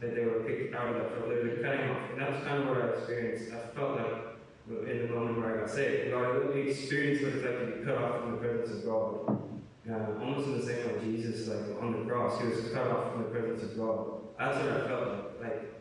That 0.00 0.14
they 0.14 0.24
were 0.24 0.44
kicked 0.44 0.74
out 0.74 0.88
of 0.88 0.94
that 0.94 1.10
fellowship, 1.14 1.42
they 1.42 1.48
were 1.50 1.62
cutting 1.62 1.90
off. 1.90 2.10
And 2.10 2.20
that's 2.20 2.44
kind 2.44 2.62
of 2.62 2.68
what 2.68 2.82
I 2.82 2.88
experienced. 2.98 3.52
I 3.52 3.74
felt 3.74 3.96
like 3.96 4.34
in 4.68 5.06
the 5.06 5.14
moment 5.14 5.38
where 5.38 5.56
I 5.56 5.60
got 5.60 5.70
saved. 5.70 6.10
God, 6.10 6.24
I 6.24 6.58
experienced 6.58 7.22
what 7.22 7.34
it's 7.34 7.44
like 7.44 7.60
to 7.60 7.78
be 7.78 7.84
cut 7.84 7.98
off 7.98 8.20
from 8.20 8.32
the 8.32 8.38
presence 8.38 8.78
of 8.78 8.84
God. 8.84 9.40
Uh, 9.90 10.24
almost 10.24 10.46
in 10.46 10.58
the 10.58 10.64
same 10.64 10.86
way 10.86 11.00
Jesus, 11.04 11.48
like 11.48 11.82
on 11.82 11.92
the 11.92 12.10
cross, 12.10 12.40
he 12.40 12.48
was 12.48 12.70
cut 12.72 12.86
off 12.86 13.12
from 13.12 13.24
the 13.24 13.28
presence 13.28 13.62
of 13.62 13.76
God. 13.76 14.20
that's 14.38 14.56
what 14.56 14.72
I 14.72 14.88
felt 14.88 15.08
like. 15.08 15.40
Like 15.42 15.74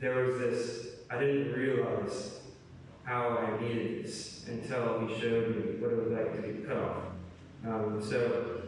there 0.00 0.24
was 0.24 0.38
this. 0.38 0.86
I 1.10 1.18
didn't 1.18 1.52
realize 1.52 2.38
how 3.04 3.38
I 3.38 3.62
needed 3.62 4.04
this 4.04 4.44
until 4.48 5.06
he 5.06 5.20
showed 5.20 5.56
me 5.56 5.76
what 5.78 5.92
it 5.92 6.02
was 6.02 6.12
like 6.12 6.34
to 6.36 6.42
be 6.42 6.64
cut 6.64 6.76
off. 6.76 6.96
Um, 7.66 8.02
so 8.02 8.62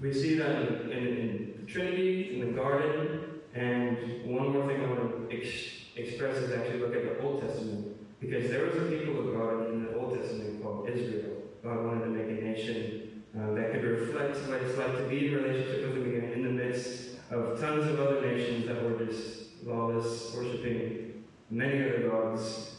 we 0.00 0.12
see 0.12 0.34
that 0.36 0.62
in, 0.62 0.90
in, 0.90 1.06
in, 1.06 1.54
the 1.60 1.70
Trinity, 1.70 2.40
in 2.40 2.46
the 2.46 2.52
garden, 2.52 3.40
and 3.54 4.24
one 4.24 4.52
more 4.52 4.66
thing 4.66 4.82
I 4.82 4.88
want 4.88 5.30
to 5.30 5.36
ex- 5.36 5.82
express 5.96 6.36
is 6.38 6.52
actually 6.52 6.80
look 6.80 6.94
at 6.94 7.04
the 7.04 7.20
Old 7.22 7.40
Testament. 7.40 7.88
Because 8.20 8.50
there 8.50 8.64
was 8.64 8.76
a 8.76 8.86
people 8.86 9.18
of 9.18 9.36
God 9.36 9.70
in 9.70 9.84
the 9.84 9.98
Old 9.98 10.16
Testament 10.16 10.62
called 10.62 10.88
Israel. 10.88 11.42
God 11.62 11.84
wanted 11.84 12.04
to 12.04 12.10
make 12.10 12.38
a 12.38 12.42
nation 12.42 13.22
uh, 13.36 13.52
that 13.54 13.72
could 13.72 13.82
reflect 13.82 14.36
what 14.48 14.62
it's 14.62 14.78
like 14.78 14.96
to 14.96 15.04
be 15.08 15.28
in 15.28 15.34
relationship 15.34 15.88
with 15.88 15.96
Him 15.96 16.16
again 16.16 16.32
in 16.32 16.42
the 16.42 16.50
midst 16.50 17.16
of 17.30 17.60
tons 17.60 17.86
of 17.88 17.98
other 17.98 18.20
nations 18.20 18.66
that 18.66 18.82
were 18.82 19.04
just 19.04 19.64
lawless, 19.64 20.34
worshiping 20.34 21.24
many 21.50 21.82
other 21.82 22.08
gods. 22.08 22.76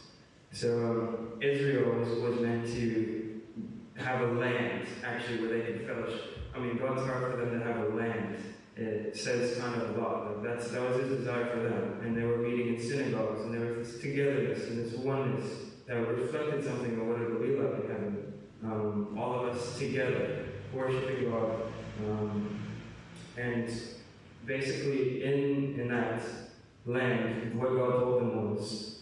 So 0.54 0.68
um, 0.70 1.42
Israel 1.42 1.98
was, 1.98 2.40
meant 2.40 2.64
to 2.68 3.42
have 3.96 4.20
a 4.20 4.26
land, 4.34 4.86
actually, 5.04 5.40
where 5.40 5.48
they 5.48 5.66
could 5.66 5.84
fellowship. 5.84 6.38
I 6.54 6.60
mean, 6.60 6.78
God's 6.78 7.02
heart 7.02 7.32
for 7.32 7.36
them 7.38 7.58
to 7.58 7.66
have 7.66 7.78
a 7.78 7.88
land. 7.88 8.36
It 8.76 9.16
says 9.16 9.58
kind 9.58 9.82
of 9.82 9.96
a 9.96 10.00
lot. 10.00 10.44
That's, 10.44 10.70
that 10.70 10.80
was 10.80 11.00
his 11.00 11.18
desire 11.18 11.46
for 11.56 11.60
them. 11.60 11.98
And 12.04 12.16
they 12.16 12.22
were 12.22 12.38
meeting 12.38 12.76
in 12.76 12.80
synagogues, 12.80 13.40
and 13.42 13.52
there 13.52 13.72
was 13.72 13.88
this 13.94 14.00
togetherness 14.00 14.68
and 14.68 14.84
this 14.84 14.94
oneness 14.94 15.44
that 15.88 15.94
reflected 15.94 16.64
something 16.64 17.00
of 17.00 17.06
what 17.08 17.20
it 17.20 17.32
would 17.32 17.42
be 17.42 17.56
like 17.56 17.84
in 17.84 17.90
heaven. 17.90 18.32
Um, 18.62 19.18
all 19.18 19.40
of 19.40 19.56
us 19.56 19.76
together, 19.76 20.46
worshiping 20.72 21.30
God. 21.32 21.62
Um, 22.06 22.60
and 23.36 23.68
basically, 24.46 25.24
in, 25.24 25.80
in 25.80 25.88
that 25.88 26.22
land, 26.86 27.58
what 27.58 27.70
God 27.70 27.98
told 27.98 28.20
them 28.20 28.54
was 28.54 28.93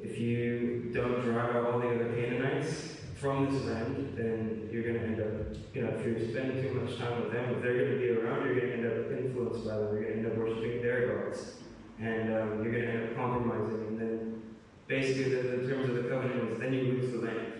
if 0.00 0.18
you 0.18 0.90
don't 0.94 1.20
drive 1.22 1.56
out 1.56 1.66
all 1.66 1.78
the 1.80 1.88
other 1.88 2.12
Canaanites, 2.14 2.96
from 3.16 3.50
this 3.50 3.64
land, 3.64 4.12
then 4.16 4.68
you're 4.70 4.82
going 4.82 4.94
to 4.94 5.00
end 5.00 5.20
up, 5.20 5.56
you 5.74 5.82
know, 5.82 5.88
if 5.88 6.04
you 6.04 6.30
spend 6.30 6.52
too 6.60 6.74
much 6.74 6.98
time 6.98 7.22
with 7.22 7.32
them, 7.32 7.54
if 7.54 7.62
they're 7.62 7.78
going 7.78 7.92
to 7.92 7.98
be 7.98 8.10
around, 8.10 8.44
you're 8.44 8.60
going 8.60 8.68
to 8.68 8.74
end 8.74 8.86
up 8.86 9.10
influenced 9.10 9.64
by 9.64 9.76
them. 9.76 9.88
You're 9.92 10.02
going 10.02 10.12
to 10.12 10.18
end 10.18 10.26
up 10.26 10.36
worshiping 10.36 10.82
their 10.82 11.24
gods. 11.24 11.54
And 11.98 12.34
um, 12.34 12.62
you're 12.62 12.72
going 12.72 12.84
to 12.84 12.92
end 12.92 13.08
up 13.08 13.16
compromising. 13.16 13.86
And 13.88 14.00
then 14.00 14.42
basically, 14.86 15.34
the, 15.34 15.42
the 15.56 15.68
terms 15.68 15.88
of 15.88 15.96
the 15.96 16.08
covenant 16.10 16.60
then 16.60 16.72
you 16.74 16.82
lose 16.82 17.10
the 17.12 17.18
land. 17.18 17.52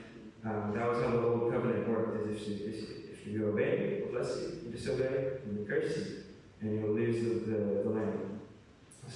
Um, 0.44 0.72
that 0.76 0.88
was 0.88 1.02
how 1.02 1.10
the 1.10 1.22
old 1.22 1.50
covenant 1.50 1.88
worked, 1.88 2.28
is 2.28 2.42
if 2.42 2.48
you, 2.48 2.86
if 3.12 3.26
you 3.26 3.48
obey, 3.48 4.02
will 4.04 4.12
bless 4.12 4.36
you. 4.36 4.60
You 4.66 4.70
disobey, 4.70 5.40
and 5.44 5.58
you 5.58 5.66
curse 5.66 5.96
you. 5.96 6.22
And 6.60 6.78
you'll 6.78 6.94
lose 6.94 7.24
the, 7.24 7.50
the, 7.50 7.82
the 7.82 7.90
land. 7.90 8.25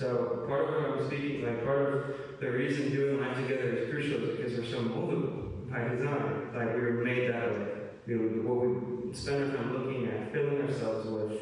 So 0.01 0.47
part 0.49 0.65
of 0.65 0.71
what 0.71 0.99
I'm 0.99 1.07
speaking, 1.09 1.45
like 1.45 1.63
part 1.63 1.93
of 1.93 2.41
the 2.41 2.51
reason 2.51 2.89
doing 2.91 3.21
life 3.21 3.37
together 3.37 3.69
is 3.77 3.91
crucial 3.91 4.25
is 4.25 4.39
because 4.39 4.59
we're 4.59 4.65
so 4.65 4.81
moldable 4.81 5.71
by 5.71 5.95
design. 5.95 6.57
Like 6.57 6.75
we 6.75 6.81
were 6.81 7.05
made 7.05 7.31
that 7.31 7.51
way. 7.51 7.67
We, 8.07 8.17
what 8.41 8.65
we 8.65 9.13
spend 9.13 9.51
our 9.51 9.57
time 9.59 9.77
looking 9.77 10.07
at, 10.07 10.33
filling 10.33 10.63
ourselves 10.63 11.07
with, 11.07 11.39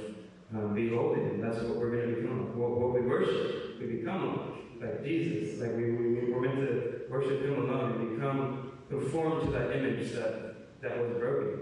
um, 0.52 0.74
beholding. 0.74 1.40
That's 1.40 1.58
what 1.62 1.76
we're 1.76 1.92
going 1.92 2.16
to 2.16 2.20
become. 2.20 2.58
What, 2.58 2.70
what 2.80 2.94
we 2.94 3.02
worship, 3.02 3.78
we 3.78 3.86
become 3.98 4.58
like, 4.80 5.04
Jesus. 5.04 5.60
Like 5.60 5.76
we, 5.76 5.92
we, 5.92 6.32
we're 6.32 6.40
meant 6.40 6.56
to 6.56 7.02
worship 7.08 7.40
Him 7.40 7.62
alone 7.62 7.92
and 7.92 8.16
become 8.16 8.72
conformed 8.90 9.46
to 9.46 9.52
that 9.52 9.76
image 9.76 10.10
that, 10.14 10.80
that 10.82 10.98
was 10.98 11.16
broken. 11.16 11.60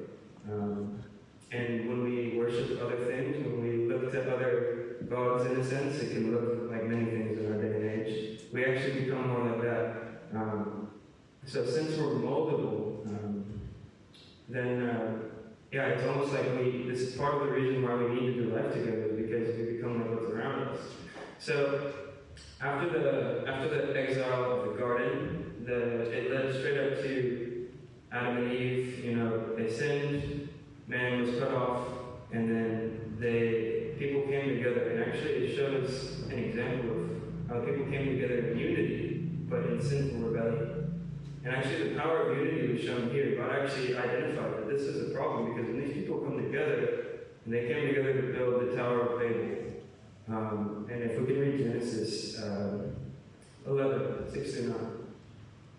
Um, 0.50 1.03
and 1.53 1.91
when 1.91 2.05
we 2.05 2.38
worship 2.38 2.81
other 2.81 3.05
things, 3.05 3.37
when 3.45 3.61
we 3.61 3.87
look 3.87 4.11
to 4.12 4.35
other 4.35 4.75
gods 5.08 5.46
in 5.46 5.60
a 5.60 5.64
sense, 5.64 5.96
it 5.96 6.12
can 6.12 6.32
look 6.32 6.70
like 6.70 6.84
many 6.84 7.04
things 7.06 7.38
in 7.38 7.52
our 7.52 7.60
day 7.60 7.76
and 7.76 8.06
age. 8.06 8.40
We 8.52 8.64
actually 8.64 9.04
become 9.04 9.28
more 9.28 9.44
like 9.50 9.62
that. 9.62 9.96
Um, 10.34 10.90
so 11.44 11.64
since 11.64 11.96
we're 11.96 12.14
moldable, 12.14 13.06
um, 13.06 13.44
then 14.48 14.82
uh, 14.82 15.12
yeah, 15.72 15.86
it's 15.86 16.06
almost 16.06 16.32
like 16.32 16.56
we. 16.56 16.86
This 16.88 17.00
is 17.00 17.16
part 17.16 17.34
of 17.34 17.48
the 17.48 17.52
reason 17.52 17.82
why 17.82 17.94
we 17.94 18.20
need 18.20 18.34
to 18.34 18.44
do 18.44 18.54
life 18.54 18.72
together 18.72 19.08
because 19.16 19.56
we 19.56 19.76
become 19.76 20.00
like 20.00 20.10
what's 20.10 20.32
around 20.32 20.68
us. 20.68 20.78
So 21.38 21.92
after 22.60 22.90
the 22.90 23.48
after 23.48 23.68
the 23.68 23.98
exile 23.98 24.52
of 24.52 24.68
the 24.68 24.78
garden, 24.80 25.64
the 25.64 26.10
it 26.10 26.30
led 26.30 26.54
straight 26.54 26.92
up 26.92 27.02
to 27.02 27.68
Adam 28.12 28.38
and 28.38 28.52
Eve. 28.52 29.04
You 29.04 29.16
know, 29.16 29.56
they 29.56 29.70
sinned, 29.70 30.48
man 30.86 31.22
was 31.22 31.38
cut 31.38 31.52
off, 31.52 31.88
and 32.32 32.48
then 32.48 33.16
they 33.18 33.86
people 33.99 34.23
came 34.23 34.57
together. 34.57 34.91
And 34.91 35.05
actually, 35.05 35.47
it 35.47 35.57
showed 35.57 35.85
us 35.85 36.23
an 36.31 36.38
example 36.38 36.91
of 36.91 37.49
how 37.49 37.61
people 37.61 37.87
came 37.87 38.07
together 38.15 38.49
in 38.49 38.59
unity, 38.59 39.29
but 39.49 39.67
in 39.67 39.83
sinful 39.83 40.29
rebellion. 40.29 41.05
And 41.45 41.55
actually, 41.55 41.91
the 41.91 41.99
power 41.99 42.31
of 42.31 42.38
unity 42.38 42.73
was 42.73 42.83
shown 42.83 43.11
here. 43.11 43.37
God 43.37 43.65
actually 43.65 43.97
identified 43.97 44.59
that 44.59 44.69
this 44.69 44.83
is 44.83 45.11
a 45.11 45.15
problem 45.15 45.55
because 45.55 45.71
when 45.71 45.81
these 45.81 45.95
people 45.95 46.19
come 46.19 46.43
together, 46.43 47.07
and 47.45 47.55
they 47.55 47.69
came 47.69 47.87
together 47.88 48.21
to 48.21 48.33
build 48.33 48.69
the 48.69 48.76
Tower 48.76 49.00
of 49.03 49.21
Babel. 49.21 49.57
Um, 50.29 50.87
and 50.91 51.05
if 51.05 51.21
we 51.21 51.26
can 51.26 51.38
read 51.38 51.59
Genesis 51.59 52.41
uh, 52.41 52.79
11, 53.65 54.33
6 54.33 54.53
to 54.53 54.62
9, 54.62 54.76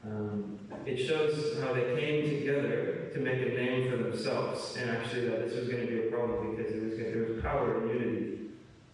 um, 0.05 0.59
it 0.85 0.95
shows 0.95 1.61
how 1.61 1.73
they 1.73 1.93
came 1.99 2.39
together 2.39 2.96
to 3.13 3.19
make 3.19 3.41
a 3.41 3.49
name 3.49 3.91
for 3.91 3.97
themselves, 3.97 4.77
and 4.79 4.89
actually 4.89 5.29
that 5.29 5.47
this 5.47 5.57
was 5.57 5.67
going 5.69 5.85
to 5.85 5.87
be 5.87 6.07
a 6.07 6.11
problem 6.11 6.55
because 6.55 6.73
it 6.73 6.83
was 6.83 6.93
going, 6.93 7.11
there 7.11 7.33
was 7.33 7.41
power 7.41 7.81
in 7.81 7.89
unity. 7.89 8.37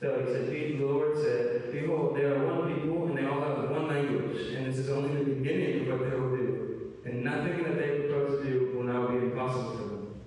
So 0.02 0.20
he 0.20 0.34
said, 0.34 0.50
the 0.50 0.86
Lord 0.86 1.18
said, 1.18 1.72
Behold, 1.72 2.18
they 2.18 2.24
are 2.24 2.46
one 2.46 2.74
people, 2.74 3.08
and 3.08 3.18
they 3.18 3.26
all 3.26 3.42
have 3.42 3.70
one 3.70 3.88
language, 3.88 4.54
and 4.54 4.66
this 4.68 4.78
is 4.78 4.90
only 4.90 5.16
the 5.16 5.32
beginning 5.32 5.82
of 5.82 6.00
what 6.00 6.10
they 6.10 6.16
will 6.18 6.36
do 6.36 6.64
and 7.06 7.24
nothing 7.24 7.64
that 7.64 7.78
they 7.78 8.00
propose 8.00 8.42
to 8.42 8.50
do 8.50 8.72
will 8.76 8.84
now 8.84 9.08
be 9.08 9.18
impossible 9.18 9.72
for 9.72 9.84
them. 9.84 10.22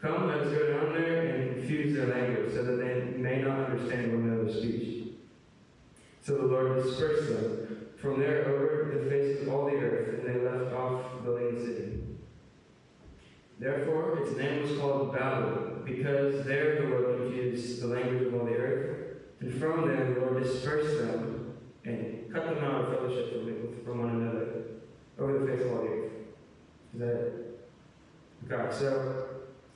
Come, 0.00 0.28
let's 0.28 0.50
go 0.50 0.72
down 0.72 0.92
there 0.92 1.22
and 1.22 1.54
confuse 1.54 1.96
their 1.96 2.06
language 2.06 2.52
so 2.52 2.62
that 2.64 2.76
they 2.76 3.18
may 3.18 3.40
not 3.40 3.70
understand 3.70 4.12
one 4.12 4.30
another's 4.30 4.58
speech. 4.58 5.08
So 6.22 6.36
the 6.36 6.44
Lord 6.44 6.82
dispersed 6.82 7.28
them 7.28 7.88
from 7.96 8.20
there 8.20 8.46
over 8.46 8.98
the 8.98 9.10
face 9.10 9.42
of 9.42 9.48
all 9.52 9.66
the 9.66 9.76
earth, 9.76 10.18
and 10.18 10.28
they 10.28 10.40
left 10.40 10.74
off 10.74 11.24
building 11.24 11.54
the 11.54 11.60
city. 11.64 12.00
Therefore, 13.64 14.18
its 14.18 14.36
name 14.36 14.60
was 14.60 14.78
called 14.78 15.14
Babel, 15.14 15.78
because 15.86 16.44
there 16.44 16.82
the 16.82 16.88
Lord 16.88 17.16
confused 17.16 17.80
the 17.80 17.86
language 17.86 18.26
of 18.26 18.34
all 18.34 18.44
the 18.44 18.52
earth. 18.52 19.16
And 19.40 19.54
from 19.54 19.88
them 19.88 20.12
the 20.12 20.20
Lord 20.20 20.42
dispersed 20.42 20.98
them 20.98 21.56
and 21.86 22.30
cut 22.30 22.44
them 22.44 22.62
out 22.62 22.82
of 22.82 22.88
fellowship 22.94 23.32
from, 23.86 24.00
one 24.00 24.10
another 24.10 24.64
over 25.18 25.38
the 25.38 25.46
face 25.46 25.64
of 25.64 25.72
all 25.72 25.82
the 25.82 25.88
earth. 25.88 26.12
Is 26.92 27.00
that 27.00 28.66
it? 28.68 28.74
So 28.74 29.28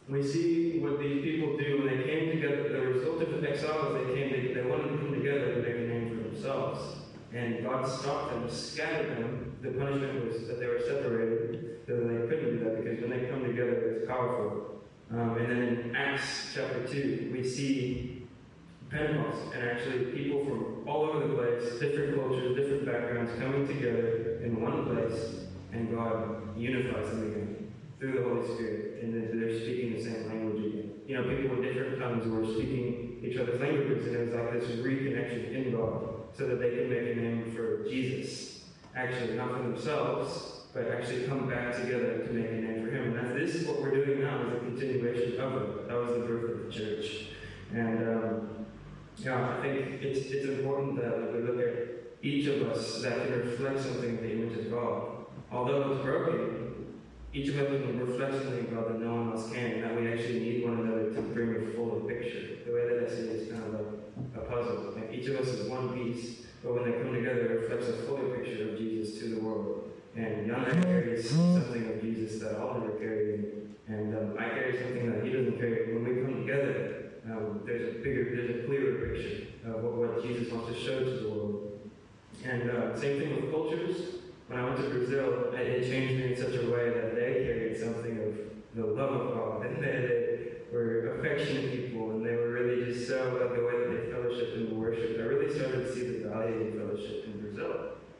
we 0.06 0.22
see 0.22 0.80
what 0.80 1.00
these 1.00 1.22
people 1.22 1.56
do 1.56 1.78
when 1.82 1.96
they 1.96 2.04
came 2.04 2.30
together. 2.30 2.68
The 2.68 2.80
result 2.88 3.22
of 3.22 3.40
the 3.40 3.50
exile 3.50 3.96
is 3.96 4.06
they 4.06 4.14
came 4.14 4.30
together, 4.32 4.64
they 4.64 4.68
wanted 4.68 4.88
to 4.90 4.98
come 4.98 5.14
together 5.14 5.54
to 5.54 5.62
make 5.62 5.76
a 5.76 5.88
name 5.88 6.08
for 6.10 6.28
themselves. 6.28 6.96
And 7.32 7.64
God 7.64 7.88
stopped 7.88 8.32
them, 8.32 8.50
scattered 8.50 9.16
them. 9.16 9.56
The 9.62 9.70
punishment 9.70 10.26
was 10.26 10.46
that 10.46 10.60
they 10.60 10.66
were 10.66 10.78
separated, 10.78 11.57
so 11.88 11.96
they 11.96 12.28
couldn't 12.28 12.58
do 12.58 12.64
that 12.64 12.84
because 12.84 13.00
when 13.00 13.10
they 13.10 13.26
come 13.30 13.42
together, 13.42 13.96
it's 13.96 14.06
powerful. 14.06 14.82
Um, 15.10 15.38
and 15.38 15.50
then 15.50 15.62
in 15.62 15.96
Acts 15.96 16.52
chapter 16.54 16.86
2, 16.86 17.30
we 17.32 17.42
see 17.42 18.26
Pentecost, 18.90 19.54
and 19.54 19.70
actually 19.70 20.12
people 20.12 20.44
from 20.44 20.86
all 20.86 21.04
over 21.04 21.26
the 21.26 21.34
place, 21.34 21.80
different 21.80 22.14
cultures, 22.14 22.54
different 22.56 22.84
backgrounds, 22.84 23.30
coming 23.40 23.66
together 23.66 24.38
in 24.44 24.60
one 24.60 24.84
place, 24.84 25.46
and 25.72 25.90
God 25.90 26.58
unifies 26.58 27.08
them 27.08 27.22
again 27.22 27.72
through 27.98 28.12
the 28.12 28.22
Holy 28.22 28.54
Spirit, 28.54 29.02
and 29.02 29.14
then 29.14 29.40
they're 29.40 29.58
speaking 29.58 29.94
the 29.94 30.02
same 30.02 30.28
language 30.28 30.66
again. 30.66 30.90
You 31.06 31.16
know, 31.16 31.22
people 31.22 31.56
with 31.56 31.64
different 31.64 31.98
tongues 31.98 32.28
were 32.28 32.44
speaking 32.52 33.18
each 33.24 33.38
other's 33.38 33.62
languages, 33.62 34.06
and 34.08 34.16
it 34.16 34.26
was 34.26 34.34
like 34.34 34.60
this 34.60 34.70
reconnection 34.80 35.54
in 35.54 35.72
God, 35.74 36.04
so 36.36 36.48
that 36.48 36.60
they 36.60 36.68
could 36.68 36.90
make 36.90 37.16
a 37.16 37.18
name 37.18 37.50
for 37.56 37.88
Jesus. 37.88 38.64
Actually, 38.94 39.36
not 39.36 39.56
for 39.56 39.62
themselves, 39.62 40.58
but 40.78 40.92
actually 40.92 41.26
come 41.26 41.48
back 41.48 41.74
together 41.74 42.18
to 42.18 42.32
make 42.32 42.50
a 42.50 42.54
name 42.54 42.84
for 42.84 42.90
Him. 42.90 43.16
And 43.16 43.36
this 43.36 43.54
is 43.56 43.66
what 43.66 43.82
we're 43.82 44.04
doing 44.04 44.20
now, 44.22 44.40
is 44.46 44.54
a 44.54 44.58
continuation 44.60 45.40
of 45.40 45.54
it. 45.54 45.88
That 45.88 45.96
was 45.96 46.10
the 46.10 46.26
birth 46.26 46.50
of 46.50 46.66
the 46.66 46.72
church. 46.72 47.30
And 47.72 48.08
um, 48.08 48.66
yeah, 49.16 49.56
I 49.58 49.62
think 49.62 50.02
it's, 50.02 50.30
it's 50.30 50.48
important 50.48 50.96
that 51.00 51.32
we 51.32 51.40
look 51.40 51.58
at 51.58 51.88
each 52.22 52.46
of 52.46 52.62
us 52.68 53.02
that 53.02 53.26
can 53.26 53.40
reflect 53.40 53.80
something 53.80 54.10
in 54.10 54.16
the 54.16 54.32
image 54.32 54.58
of 54.58 54.70
God. 54.70 55.26
Although 55.50 55.92
it's 55.92 56.04
broken, 56.04 56.94
each 57.32 57.48
of 57.48 57.58
us 57.58 57.68
can 57.68 57.98
reflect 57.98 58.34
something 58.34 58.66
in 58.66 58.74
God 58.74 58.88
that 58.88 59.00
no 59.00 59.14
one 59.14 59.32
else 59.32 59.50
can, 59.52 59.72
and 59.72 59.82
that 59.82 60.00
we 60.00 60.12
actually 60.12 60.40
need 60.40 60.64
one 60.64 60.80
another 60.80 61.12
to 61.12 61.20
bring 61.20 61.56
a 61.56 61.74
fuller 61.74 62.00
picture. 62.00 62.58
The 62.64 62.72
way 62.72 62.88
that 62.88 63.04
I 63.04 63.10
see 63.10 63.22
it 63.22 63.36
is 63.36 63.52
kind 63.52 63.64
of 63.64 63.72
like 63.72 63.84
a 64.36 64.40
puzzle. 64.48 64.94
Like 64.94 65.12
each 65.12 65.26
of 65.26 65.40
us 65.40 65.48
is 65.48 65.68
one 65.68 65.92
piece, 65.92 66.42
but 66.62 66.74
when 66.74 66.84
they 66.84 66.98
come 66.98 67.12
together, 67.12 67.40
it 67.40 67.60
reflects 67.62 67.88
a 67.88 67.92
fuller 68.04 68.36
picture 68.36 68.70
of 68.70 68.78
Jesus 68.78 69.18
to 69.18 69.34
the 69.34 69.40
world. 69.40 69.88
And 70.18 70.50
Yana 70.50 70.82
carries 70.82 71.30
something 71.30 71.92
of 71.92 72.00
Jesus 72.02 72.42
that 72.42 72.58
all 72.58 72.78
of 72.78 72.82
us 72.82 72.98
carry. 72.98 73.38
And 73.86 74.16
um, 74.16 74.36
I 74.36 74.48
carry 74.48 74.76
something 74.82 75.12
that 75.12 75.24
he 75.24 75.30
doesn't 75.30 75.58
carry. 75.58 75.94
When 75.94 76.02
we 76.02 76.22
come 76.22 76.44
together, 76.44 77.12
um, 77.30 77.60
there's 77.64 77.94
a 77.94 77.98
bigger, 78.00 78.34
there's 78.34 78.64
a 78.64 78.66
clearer 78.66 79.14
picture 79.14 79.46
of 79.70 79.84
what, 79.84 79.94
what 79.94 80.22
Jesus 80.26 80.52
wants 80.52 80.72
to 80.72 80.74
show 80.74 81.04
to 81.04 81.10
the 81.10 81.28
world. 81.28 81.78
And 82.44 82.68
uh, 82.68 82.98
same 82.98 83.20
thing 83.20 83.36
with 83.36 83.52
cultures. 83.52 83.96
When 84.48 84.58
I 84.58 84.64
went 84.64 84.78
to 84.78 84.90
Brazil, 84.90 85.52
it 85.54 85.88
changed 85.88 86.14
me 86.14 86.32
in 86.32 86.36
such 86.36 86.56
a 86.56 86.68
way 86.68 86.90
that 86.90 87.14
they 87.14 87.44
carried 87.46 87.78
something 87.78 88.18
of 88.18 88.34
the 88.74 88.86
love 88.86 89.12
of 89.12 89.34
God. 89.34 89.66
And 89.66 89.76
they, 89.84 89.86
they 89.86 90.76
were 90.76 91.20
affectionate 91.20 91.70
people, 91.70 92.10
and 92.10 92.26
they 92.26 92.34
were 92.34 92.50
really 92.50 92.86
just 92.86 93.06
so, 93.06 93.36
about 93.36 93.54
the 93.54 93.62
way 93.62 93.78
that 93.78 93.90
they 93.90 94.12
fellowshiped 94.12 94.56
and 94.56 94.72
worshiped. 94.72 95.20
I 95.20 95.22
really 95.22 95.54
started 95.54 95.86
to 95.86 95.94
see 95.94 96.08
the 96.08 96.28
value 96.28 96.77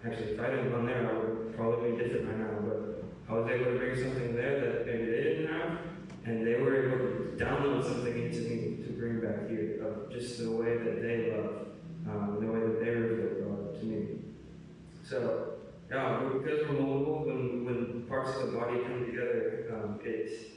Actually, 0.08 0.32
if 0.32 0.40
I 0.40 0.46
didn't 0.48 0.70
gone 0.70 0.86
there, 0.86 1.06
I 1.06 1.18
would 1.18 1.54
probably 1.54 1.90
be 1.92 1.98
different 1.98 2.28
right 2.28 2.38
now, 2.38 2.60
but 2.64 3.04
I 3.28 3.32
was 3.34 3.50
able 3.50 3.72
to 3.72 3.78
bring 3.78 3.94
something 3.94 4.34
there 4.34 4.58
that 4.58 4.86
maybe 4.86 5.04
they 5.04 5.22
didn't 5.22 5.52
have, 5.52 5.78
and 6.24 6.46
they 6.46 6.54
were 6.54 6.86
able 6.86 6.98
to 6.98 7.36
download 7.36 7.84
something 7.84 8.16
into 8.16 8.40
me 8.40 8.84
to 8.86 8.92
bring 8.92 9.20
back 9.20 9.50
here 9.50 9.84
of 9.84 10.10
just 10.10 10.38
the 10.38 10.50
way 10.50 10.78
that 10.78 11.02
they 11.02 11.30
love, 11.30 11.66
um, 12.08 12.38
the 12.40 12.46
way 12.50 12.60
that 12.60 12.80
they 12.82 12.90
reveal 12.90 13.44
God 13.44 13.80
to 13.80 13.84
me. 13.84 14.06
So, 15.04 15.58
yeah, 15.90 16.22
because 16.32 16.66
we're 16.66 16.76
moldable, 16.76 17.26
when, 17.26 17.66
when 17.66 18.06
parts 18.08 18.34
of 18.38 18.52
the 18.52 18.58
body 18.58 18.80
come 18.84 19.04
together, 19.04 19.74
um, 19.74 20.00
it's 20.04 20.56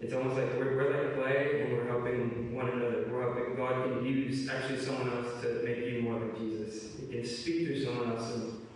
it's 0.00 0.12
almost 0.12 0.36
like 0.36 0.52
we're, 0.58 0.76
we're 0.76 0.90
like 0.90 1.14
clay 1.14 1.62
and 1.62 1.72
we're 1.72 1.88
helping 1.88 2.54
one 2.54 2.68
another. 2.68 3.08
We're 3.10 3.22
helping 3.22 3.56
God 3.56 3.84
can 3.84 4.04
use 4.04 4.48
actually 4.48 4.78
someone 4.78 5.10
else 5.10 5.40
to 5.42 5.62
make 5.64 5.78
you 5.78 6.02
more 6.02 6.20
like 6.20 6.38
Jesus. 6.38 6.90
He 7.00 7.06
can 7.06 7.24
speak 7.24 7.66
through 7.66 7.82
someone 7.82 8.10
else 8.10 8.30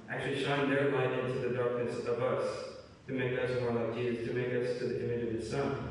actually 0.08 0.42
shine 0.42 0.70
their 0.70 0.90
light 0.90 1.12
into 1.18 1.38
the 1.40 1.54
darkness 1.54 1.98
of 2.06 2.22
us 2.22 2.46
to 3.06 3.12
make 3.12 3.38
us 3.38 3.50
more 3.60 3.72
like 3.72 3.94
Jesus, 3.94 4.28
to 4.28 4.34
make 4.34 4.52
us 4.52 4.78
to 4.78 4.86
the 4.86 5.04
image 5.04 5.28
of 5.28 5.34
His 5.34 5.50
Son. 5.50 5.90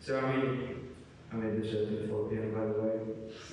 So 0.00 0.18
I 0.18 0.36
mean, 0.36 0.90
I 1.32 1.36
made 1.36 1.62
this 1.62 1.72
joke 1.72 1.88
in 1.88 2.08
4 2.08 2.28
p.m. 2.28 2.52
by 2.52 2.66
the 2.66 2.80
way, 2.80 3.00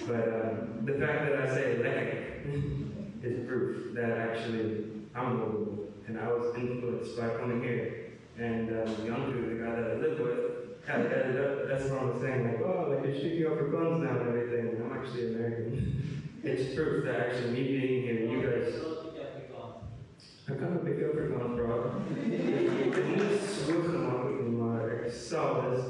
but 0.07 0.27
um, 0.27 0.85
the 0.85 0.93
fact 1.05 1.29
that 1.29 1.41
I 1.41 1.53
say 1.53 1.77
leg 1.77 2.43
is 3.23 3.47
proof 3.47 3.93
that 3.95 4.11
actually 4.11 4.85
I'm 5.15 5.39
moldable 5.39 5.87
and 6.07 6.19
I 6.19 6.27
was 6.27 6.55
influenced 6.55 7.17
by 7.17 7.29
coming 7.29 7.61
here. 7.61 7.95
And 8.37 8.69
um, 8.69 9.05
Younger, 9.05 9.49
the 9.49 9.63
guy 9.63 9.75
that 9.75 9.91
I 9.91 9.93
live 9.95 10.19
with, 10.19 10.87
had 10.87 11.11
headed 11.11 11.39
up. 11.39 11.67
That's 11.67 11.89
what 11.91 12.01
I'm 12.01 12.21
saying. 12.21 12.45
Like, 12.45 12.61
oh, 12.61 12.89
like 12.89 13.05
you're 13.05 13.19
speaking 13.19 13.45
over 13.45 13.67
guns 13.67 14.03
now 14.03 14.17
and 14.17 14.29
everything. 14.29 14.69
And 14.69 14.91
I'm 14.91 14.97
actually 14.97 15.35
American. 15.35 16.39
it's 16.43 16.73
proof 16.73 17.05
that 17.05 17.19
actually 17.19 17.51
me 17.51 17.63
being 17.63 18.01
here, 18.03 18.19
you 18.21 18.41
guys. 18.41 18.98
I 20.51 20.55
kan 20.55 20.71
een 20.71 20.83
beetje 20.83 21.11
overgaan 21.11 21.55
praten. 21.55 21.91
Ik 22.85 22.91
ben 22.91 23.07
niet 23.07 23.39
zo 23.65 23.73
gemakkelijk, 23.81 24.49
maar 24.57 25.05
ik 25.05 25.11
zou 25.11 25.69
dus. 25.69 25.83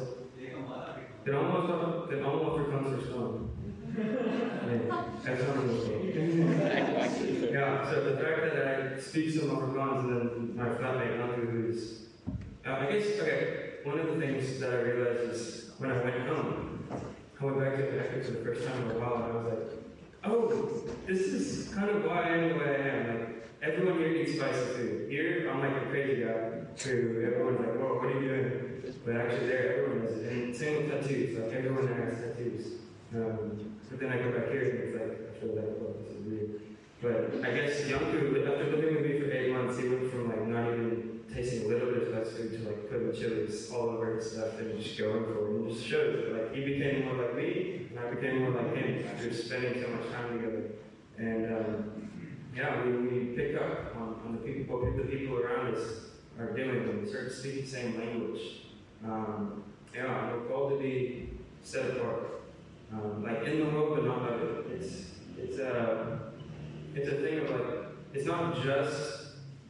Den 1.23 1.33
allemaal, 1.35 2.05
den 2.09 2.23
allemaal 2.23 2.51
Afrikaans 2.51 2.87
verstaan. 2.93 3.49
Nee, 4.67 4.79
het 5.23 5.39
niet. 5.65 7.49
Yeah, 7.51 7.91
so 7.91 8.03
the 8.03 8.17
fact 8.17 8.39
that 8.41 8.65
I 8.65 9.01
speak 9.01 9.29
some 9.29 9.51
Afrikaans 9.51 9.99
and 10.03 10.09
then 10.09 10.55
my 10.55 10.69
flatmate 10.77 11.21
Andrew, 11.21 11.49
who's, 11.51 11.81
uh, 12.65 12.83
I 12.83 12.91
guess, 12.91 13.21
okay, 13.21 13.39
one 13.83 13.99
of 13.99 14.07
the 14.07 14.19
things 14.19 14.59
that 14.59 14.69
I 14.69 14.81
realized 14.81 15.31
is 15.31 15.71
when 15.77 15.91
I 15.91 16.03
went 16.03 16.27
home, 16.27 16.79
I 17.39 17.45
went 17.45 17.59
back 17.59 17.75
to 17.77 17.99
Africa 17.99 18.25
for 18.25 18.31
the 18.31 18.43
first 18.45 18.67
time 18.67 18.81
in 18.83 18.91
a 18.91 18.99
while, 18.99 19.15
and 19.15 19.23
I 19.23 19.35
was 19.35 19.45
like, 19.53 19.65
oh, 20.23 20.83
this 21.07 21.21
is 21.21 21.73
kind 21.73 21.89
of 21.89 22.03
why 22.05 22.23
I 22.23 22.37
am 22.37 22.49
the 22.49 22.55
way 22.55 22.75
I 22.75 22.87
am. 22.89 23.07
Like, 23.07 23.38
everyone 23.61 23.99
here 23.99 24.11
eats 24.13 24.35
spicy 24.35 24.65
food. 24.73 25.09
Here, 25.09 25.49
I'm 25.51 25.59
like 25.59 25.83
a 25.83 25.85
crazy 25.87 26.23
guy 26.23 26.59
who 26.83 27.23
everyone's 27.25 27.59
like, 27.59 27.75
whoa, 27.75 27.95
what 27.95 28.05
are 28.05 28.21
you 28.21 28.27
doing? 28.27 28.93
But 29.05 29.15
actually, 29.15 29.47
there, 29.47 29.83
everyone 29.83 30.07
is. 30.07 30.27
And 30.27 30.55
same 30.55 30.77
with 30.77 31.01
tattoos. 31.01 31.37
Like, 31.37 31.53
everyone 31.53 31.87
has 31.87 32.19
tattoos. 32.19 32.67
Um, 33.13 33.75
but 33.89 33.99
then 33.99 34.11
I 34.11 34.17
go 34.17 34.31
back 34.31 34.49
here 34.49 34.63
and 34.63 34.79
it's 34.79 34.93
like, 34.93 35.29
I 35.29 35.39
feel 35.39 35.55
like, 35.55 35.75
well, 35.79 35.95
this 35.99 36.15
is 36.15 36.25
weird. 36.25 36.61
But 37.01 37.47
I 37.47 37.55
guess 37.55 37.87
young 37.87 38.01
Yanku, 38.01 38.47
after 38.47 38.75
living 38.75 38.95
with 38.95 39.05
me 39.05 39.19
for 39.19 39.31
eight 39.31 39.51
months, 39.51 39.79
he 39.79 39.87
went 39.87 40.11
from 40.11 40.27
like 40.27 40.45
not 40.47 40.73
even 40.73 41.21
tasting 41.33 41.65
a 41.65 41.67
little 41.67 41.91
bit 41.91 42.03
of 42.03 42.13
fast 42.13 42.35
food 42.35 42.51
to 42.51 42.67
like 42.67 42.89
putting 42.89 43.13
chilies 43.13 43.71
all 43.71 43.89
over 43.89 44.15
his 44.15 44.31
stuff 44.31 44.59
and 44.59 44.77
just 44.81 44.97
going 44.97 45.23
for 45.23 45.47
it. 45.47 45.55
And 45.55 45.71
just 45.71 45.85
shows 45.85 46.15
that 46.15 46.33
like 46.33 46.55
he 46.55 46.65
became 46.65 47.05
more 47.05 47.15
like 47.15 47.35
me 47.35 47.87
and 47.89 47.99
I 47.99 48.13
became 48.13 48.41
more 48.41 48.51
like 48.51 48.75
him 48.75 49.05
after 49.07 49.33
spending 49.33 49.81
so 49.81 49.87
much 49.89 50.11
time 50.11 50.39
together. 50.39 50.71
And 51.17 51.55
um, 51.55 52.08
yeah, 52.55 52.83
we, 52.83 52.91
we 52.91 53.25
pick 53.35 53.55
up 53.55 53.95
on, 53.95 54.15
on 54.25 54.31
the 54.33 54.51
people, 54.51 54.79
what 54.79 54.97
the 54.97 55.03
people 55.03 55.37
around 55.37 55.75
us 55.75 55.83
are 56.39 56.51
doing 56.55 56.89
and 56.89 57.01
we 57.01 57.09
start 57.09 57.27
to 57.29 57.33
speak 57.33 57.65
the 57.65 57.67
same 57.67 57.99
language. 57.99 58.41
Um, 59.03 59.63
yeah, 59.93 60.33
we're 60.33 60.41
called 60.41 60.71
to 60.71 60.79
be 60.79 61.29
set 61.63 61.97
apart. 61.97 62.41
Um, 62.91 63.23
like 63.23 63.43
in 63.45 63.59
the 63.59 63.65
world, 63.65 63.95
but 63.95 64.05
not 64.05 64.31
it. 64.31 64.65
It's 64.71 65.11
it's 65.37 65.59
a 65.59 66.19
it's 66.95 67.07
a 67.07 67.21
thing 67.21 67.39
of 67.39 67.49
like 67.51 67.85
it's 68.13 68.25
not 68.25 68.55
just 68.63 69.27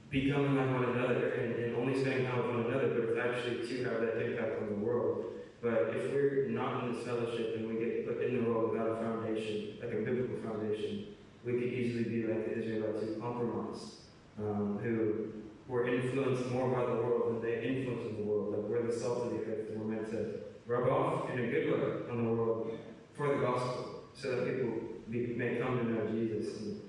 becoming 0.09 0.55
like 0.55 0.71
one 0.73 0.95
another 0.95 1.29
and, 1.31 1.55
and 1.55 1.75
only 1.75 1.99
spending 1.99 2.25
time 2.25 2.37
with 2.37 2.55
one 2.55 2.65
another, 2.65 2.87
but 2.89 3.09
it's 3.09 3.19
actually 3.19 3.67
to 3.67 3.83
have 3.83 4.01
that 4.01 4.25
impact 4.25 4.61
on 4.61 4.69
the 4.69 4.85
world. 4.85 5.25
But 5.61 5.93
if 5.93 6.13
we're 6.13 6.47
not 6.49 6.85
in 6.85 6.93
this 6.93 7.03
fellowship 7.05 7.57
and 7.57 7.67
we 7.67 7.83
get 7.83 8.07
put 8.07 8.23
in 8.23 8.41
the 8.41 8.49
world 8.49 8.71
without 8.71 8.87
a 8.87 8.95
foundation, 8.95 9.77
like 9.81 9.91
a 9.91 9.97
biblical 9.97 10.37
foundation, 10.41 11.07
we 11.45 11.53
could 11.53 11.63
easily 11.63 12.03
be 12.03 12.27
like 12.27 12.45
the 12.45 12.59
Israelites 12.59 13.03
who 13.03 13.21
compromised, 13.21 13.93
um, 14.39 14.79
who 14.83 15.33
were 15.67 15.87
influenced 15.87 16.49
more 16.51 16.69
by 16.69 16.85
the 16.85 17.01
world 17.01 17.35
than 17.35 17.41
they 17.41 17.63
influenced 17.63 18.17
the 18.17 18.23
world. 18.23 18.53
Like 18.53 18.63
we're 18.69 18.91
the 18.91 18.99
salt 18.99 19.25
of 19.25 19.31
the 19.31 19.39
earth 19.39 19.69
and 19.69 19.81
we're 19.81 19.95
meant 19.95 20.09
to 20.11 20.39
rub 20.65 20.89
off 20.89 21.29
in 21.29 21.39
a 21.39 21.47
good 21.47 21.71
way 21.71 22.11
on 22.11 22.25
the 22.25 22.31
world 22.31 22.77
for 23.15 23.27
the 23.27 23.41
gospel, 23.41 24.03
so 24.13 24.35
that 24.35 24.45
people 24.45 24.79
be, 25.09 25.27
may 25.35 25.57
come 25.57 25.77
to 25.77 25.83
know 25.85 26.07
Jesus. 26.07 26.57
And, 26.57 26.81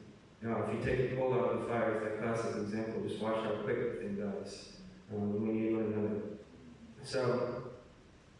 you 0.42 0.48
know, 0.48 0.64
if 0.64 0.74
you 0.74 0.84
take 0.84 1.12
a 1.12 1.16
coal 1.16 1.34
out 1.34 1.52
of 1.52 1.60
the 1.60 1.66
fire, 1.66 1.92
it's 1.92 2.04
that 2.04 2.22
classic 2.22 2.62
example. 2.62 3.02
Just 3.06 3.20
watch 3.20 3.44
how 3.44 3.56
quick 3.62 4.00
the 4.00 4.00
thing 4.00 4.16
dies. 4.16 4.68
Um, 5.12 5.46
we 5.46 5.52
need 5.52 5.72
one 5.74 5.92
another. 5.92 6.20
So, 7.02 7.72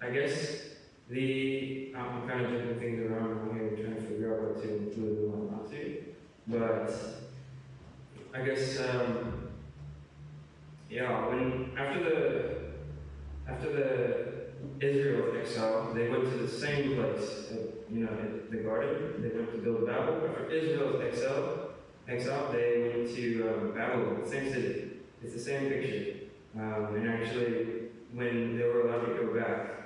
I 0.01 0.11
guess 0.11 0.63
the 1.11 1.93
I'm 1.97 2.29
kind 2.29 2.47
of 2.47 2.53
jumping 2.53 2.79
things 2.79 3.11
around 3.11 3.53
here, 3.53 3.71
trying 3.71 3.97
to 3.97 4.03
figure 4.03 4.33
out 4.33 4.55
what 4.55 4.63
to 4.63 4.77
include 4.77 5.19
and 5.19 5.33
what 5.33 5.51
not 5.51 5.71
to. 5.71 6.05
But 6.47 6.95
I 8.33 8.43
guess 8.45 8.81
um, 8.81 9.49
yeah, 10.89 11.27
when 11.27 11.73
after 11.77 12.05
the 12.05 13.51
after 13.51 13.73
the 13.73 14.87
Israel 14.87 15.37
exile, 15.37 15.93
they 15.95 16.09
went 16.09 16.25
to 16.25 16.39
the 16.39 16.49
same 16.49 16.95
place, 16.95 17.53
you 17.91 18.05
know, 18.05 18.17
the 18.51 18.59
garden. 18.59 19.23
They 19.23 19.37
went 19.37 19.51
to 19.53 19.59
build 19.59 19.87
Babel. 19.87 20.29
After 20.29 20.51
Israel's 20.51 21.03
exile, 21.03 21.71
exile, 22.09 22.53
they 22.53 22.93
went 22.95 23.15
to 23.17 23.49
um, 23.49 23.73
Babylon, 23.75 24.21
the 24.23 24.29
same 24.29 24.53
city. 24.53 24.91
It's 25.23 25.35
the 25.35 25.41
same 25.41 25.69
picture. 25.69 26.29
Um, 26.57 26.95
and 26.95 27.09
actually, 27.09 27.89
when 28.13 28.57
they 28.57 28.65
were 28.65 28.89
allowed 28.89 29.07
to 29.07 29.15
go 29.15 29.35
back, 29.39 29.80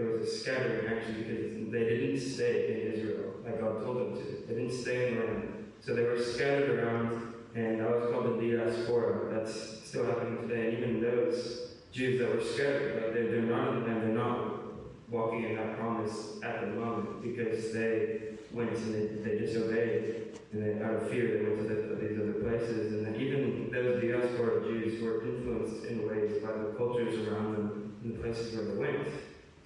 there 0.00 0.10
was 0.18 0.28
a 0.28 0.38
scattering 0.38 0.86
actually 0.86 1.22
because 1.22 1.72
they 1.72 1.84
didn't 1.84 2.20
stay 2.20 2.72
in 2.72 2.92
Israel 2.92 3.34
like 3.44 3.60
God 3.60 3.82
told 3.82 3.96
them 3.96 4.14
to. 4.14 4.46
They 4.48 4.54
didn't 4.54 4.76
stay 4.76 5.08
in 5.08 5.14
the 5.18 5.24
land. 5.24 5.72
So 5.80 5.94
they 5.94 6.02
were 6.02 6.22
scattered 6.22 6.78
around, 6.78 7.34
and 7.54 7.80
that 7.80 7.90
was 7.90 8.10
called 8.10 8.40
the 8.40 8.56
diaspora. 8.56 9.34
That's 9.34 9.86
still 9.88 10.06
happening 10.06 10.48
today. 10.48 10.68
And 10.68 10.78
even 10.78 11.00
those 11.00 11.74
Jews 11.92 12.20
that 12.20 12.34
were 12.34 12.42
scattered, 12.42 13.02
like 13.02 13.14
they're, 13.14 13.30
they're 13.30 13.42
not 13.42 13.68
in 13.68 13.80
the 13.80 13.86
land, 13.86 14.02
they're 14.02 14.24
not 14.24 14.60
walking 15.08 15.44
in 15.44 15.56
that 15.56 15.78
promise 15.78 16.38
at 16.42 16.60
the 16.60 16.66
moment 16.68 17.22
because 17.22 17.72
they 17.72 18.36
went 18.52 18.70
and 18.76 18.94
they, 18.94 19.30
they 19.30 19.38
disobeyed. 19.38 20.38
And 20.52 20.62
they, 20.62 20.84
out 20.84 20.94
of 20.94 21.08
fear, 21.08 21.38
they 21.38 21.44
went 21.44 21.68
to 21.68 21.74
the, 21.74 21.94
these 21.94 22.18
other 22.18 22.32
places. 22.32 22.92
And 22.92 23.06
then 23.06 23.20
even 23.20 23.70
those 23.72 24.02
diaspora 24.02 24.62
Jews 24.64 25.00
were 25.00 25.24
influenced 25.24 25.86
in 25.86 26.08
ways 26.08 26.42
by 26.42 26.52
the 26.52 26.74
cultures 26.76 27.26
around 27.26 27.54
them 27.54 27.96
in 28.04 28.12
the 28.12 28.18
places 28.18 28.54
where 28.54 28.64
they 28.64 28.74
went. 28.74 29.08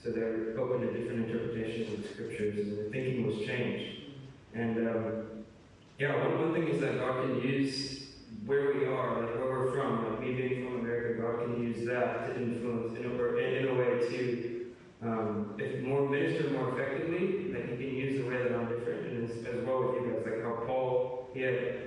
So 0.04 0.10
they're 0.10 0.58
open 0.60 0.82
to 0.82 0.92
different 0.92 1.30
interpretations 1.30 1.94
of 1.94 2.02
the 2.02 2.08
scriptures, 2.08 2.58
and 2.58 2.76
their 2.76 2.90
thinking 2.90 3.26
was 3.26 3.38
changed. 3.46 4.02
And 4.52 4.76
um, 4.86 5.24
yeah, 5.98 6.14
one, 6.14 6.38
one 6.42 6.52
thing 6.52 6.68
is 6.68 6.78
that 6.82 6.98
God 6.98 7.24
can 7.24 7.40
use 7.40 8.08
where 8.44 8.74
we 8.74 8.84
are, 8.84 9.22
like 9.22 9.34
where 9.36 9.48
we're 9.48 9.72
from, 9.72 10.10
like 10.10 10.20
me 10.20 10.34
being 10.34 10.66
from 10.66 10.80
America, 10.80 11.22
God 11.22 11.46
can 11.46 11.62
use 11.62 11.86
that 11.86 12.26
to 12.26 12.36
influence 12.36 12.98
in 12.98 13.06
a, 13.06 13.08
in 13.08 13.68
a 13.68 13.74
way 13.74 14.06
to 14.10 14.64
um, 15.02 15.54
if 15.58 15.82
more 15.82 16.06
minister 16.08 16.50
more 16.50 16.78
effectively, 16.78 17.52
like 17.52 17.70
he 17.70 17.76
can 17.76 17.96
use 17.96 18.22
the 18.22 18.28
way 18.28 18.42
that 18.42 18.52
I'm 18.52 18.68
different, 18.68 19.06
and 19.06 19.30
as, 19.30 19.36
as 19.46 19.64
well 19.64 19.84
with 19.84 20.02
you 20.02 20.12
guys, 20.12 20.22
like 20.24 20.42
how 20.42 20.64
Paul 20.66 21.30
he 21.32 21.40
had 21.40 21.78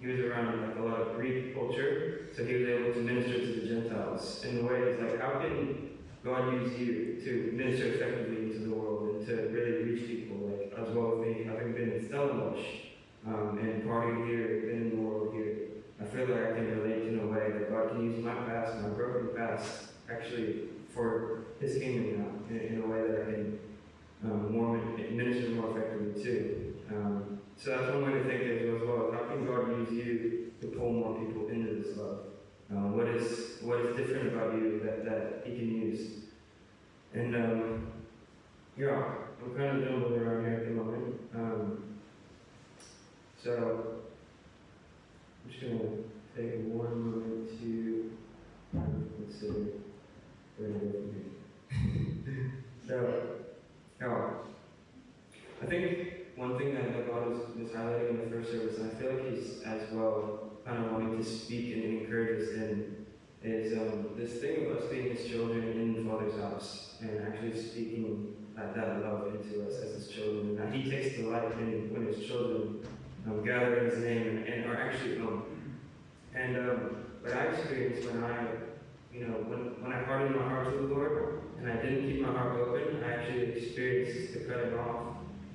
he 0.00 0.06
was 0.06 0.20
around 0.20 0.60
like 0.60 0.76
a 0.76 0.82
lot 0.82 1.00
of 1.00 1.16
Greek 1.16 1.54
culture, 1.54 2.28
so 2.36 2.44
he 2.44 2.54
was 2.54 2.68
able 2.68 2.92
to 2.92 3.00
minister 3.00 3.38
to 3.38 3.60
the 3.60 3.66
Gentiles 3.66 4.44
in 4.44 4.66
ways 4.66 4.98
like 5.00 5.20
how 5.20 5.40
can 5.40 5.93
God 6.24 6.54
use 6.54 6.78
you 6.78 7.20
to 7.22 7.52
minister 7.54 7.92
effectively 7.92 8.44
into 8.44 8.60
the 8.60 8.74
world 8.74 9.14
and 9.14 9.26
to 9.26 9.34
really 9.50 9.84
reach 9.84 10.06
people, 10.06 10.48
like 10.48 10.72
as 10.72 10.94
well 10.94 11.12
as 11.12 11.26
me 11.26 11.44
having 11.44 11.74
been 11.74 11.92
in 11.92 12.08
Stellenbosch 12.08 12.64
um, 13.26 13.58
and 13.58 13.82
partying 13.84 14.26
here 14.26 14.62
been 14.62 14.82
in 14.82 14.96
the 14.96 15.02
world 15.02 15.34
here. 15.34 15.56
I 16.00 16.04
feel 16.04 16.26
like 16.26 16.40
I 16.40 16.54
can 16.54 16.80
relate 16.80 17.08
in 17.08 17.20
a 17.20 17.26
way 17.26 17.52
that 17.52 17.70
God 17.70 17.90
can 17.90 18.10
use 18.10 18.24
my 18.24 18.34
past, 18.34 18.80
my 18.80 18.88
broken 18.88 19.36
past, 19.36 19.88
actually 20.10 20.60
for 20.88 21.42
His 21.60 21.76
kingdom 21.76 22.18
now, 22.18 22.56
in, 22.56 22.74
in 22.74 22.82
a 22.82 22.86
way 22.86 23.02
that 23.02 23.20
I 23.20 23.24
can 23.24 23.58
um, 24.24 24.52
more 24.52 24.78
minister 24.78 25.50
more 25.50 25.76
effectively 25.76 26.22
too. 26.22 26.74
Um, 26.90 27.38
so 27.58 27.70
that's 27.70 27.92
one 27.92 28.06
way 28.06 28.18
to 28.18 28.24
think 28.24 28.42
of 28.42 28.48
it 28.48 28.74
as 28.74 28.82
well. 28.82 29.12
How 29.12 29.24
can 29.28 29.44
God 29.44 29.68
use 29.78 29.92
you 29.92 30.52
to 30.62 30.68
pull 30.68 30.90
more 30.90 31.18
people 31.18 31.48
into 31.48 31.82
this 31.82 31.98
love? 31.98 32.20
Uh, 32.74 32.88
what 32.88 33.06
is 33.06 33.58
what 33.62 33.78
is 33.80 33.96
different 33.96 34.34
about 34.34 34.54
you 34.54 34.80
that, 34.84 35.04
that 35.04 35.46
He 35.46 35.56
can 35.56 35.68
use? 35.68 36.24
And 37.12 37.36
um, 37.36 37.92
yeah, 38.76 39.14
I'm 39.40 39.54
kind 39.56 39.78
of 39.78 39.88
jumbling 39.88 40.20
around 40.20 40.44
here 40.44 40.54
at 40.54 40.64
the 40.64 40.70
moment. 40.72 41.20
Um, 41.34 41.84
so 43.40 44.02
I'm 45.44 45.50
just 45.52 45.62
gonna 45.62 45.78
take 46.36 46.66
one 46.66 47.00
moment 47.00 47.60
to 47.60 48.10
consider 49.18 49.64
where 50.56 50.70
to 50.70 50.74
go 50.74 50.90
from 50.90 51.14
here. 51.14 52.52
so, 52.88 52.96
yeah, 54.00 54.30
I 55.62 55.66
think 55.66 56.08
one 56.36 56.58
thing 56.58 56.74
that, 56.74 57.08
God 57.08 57.28
was, 57.28 57.38
was 57.56 57.70
highlighting 57.70 58.10
in 58.10 58.30
the 58.30 58.36
first 58.36 58.50
service, 58.50 58.78
and 58.78 58.90
I 58.90 58.94
feel 58.94 59.14
like 59.14 59.30
He's 59.30 59.62
as 59.62 59.92
well 59.92 60.23
to 61.18 61.24
speak 61.24 61.74
and 61.74 62.00
encourage 62.00 62.42
us 62.42 62.54
in, 62.54 63.06
is 63.42 63.76
um, 63.78 64.08
this 64.16 64.40
thing 64.40 64.66
of 64.66 64.78
us 64.78 64.84
being 64.90 65.14
His 65.14 65.26
children 65.26 65.62
in 65.62 65.94
the 65.94 66.10
Father's 66.10 66.40
house, 66.40 66.94
and 67.00 67.26
actually 67.26 67.60
speaking 67.60 68.36
that, 68.56 68.74
that 68.74 69.02
love 69.02 69.34
into 69.34 69.66
us 69.66 69.74
as 69.82 69.94
His 69.94 70.08
children, 70.08 70.58
and 70.58 70.74
He 70.74 70.90
takes 70.90 71.16
delight 71.16 71.52
in 71.58 71.92
when 71.92 72.06
His 72.06 72.26
children 72.26 72.86
um, 73.26 73.44
gather 73.44 73.78
in 73.78 73.90
His 73.90 73.98
name 73.98 74.26
and, 74.28 74.46
and 74.46 74.70
are 74.70 74.80
actually 74.80 75.18
home. 75.18 75.44
And 76.34 76.56
um, 76.56 76.96
what 77.20 77.32
I 77.32 77.44
experienced 77.44 78.08
when 78.08 78.24
I, 78.24 78.46
you 79.12 79.26
know, 79.26 79.34
when, 79.34 79.82
when 79.82 79.92
I 79.92 80.02
hardened 80.02 80.36
my 80.36 80.42
heart 80.42 80.70
to 80.70 80.76
the 80.76 80.94
Lord, 80.94 81.40
and 81.58 81.70
I 81.70 81.76
didn't 81.76 82.10
keep 82.10 82.20
my 82.22 82.32
heart 82.32 82.58
open, 82.58 83.02
I 83.04 83.12
actually 83.12 83.52
experienced 83.52 84.34
the 84.34 84.40
cutting 84.40 84.78
off 84.78 85.14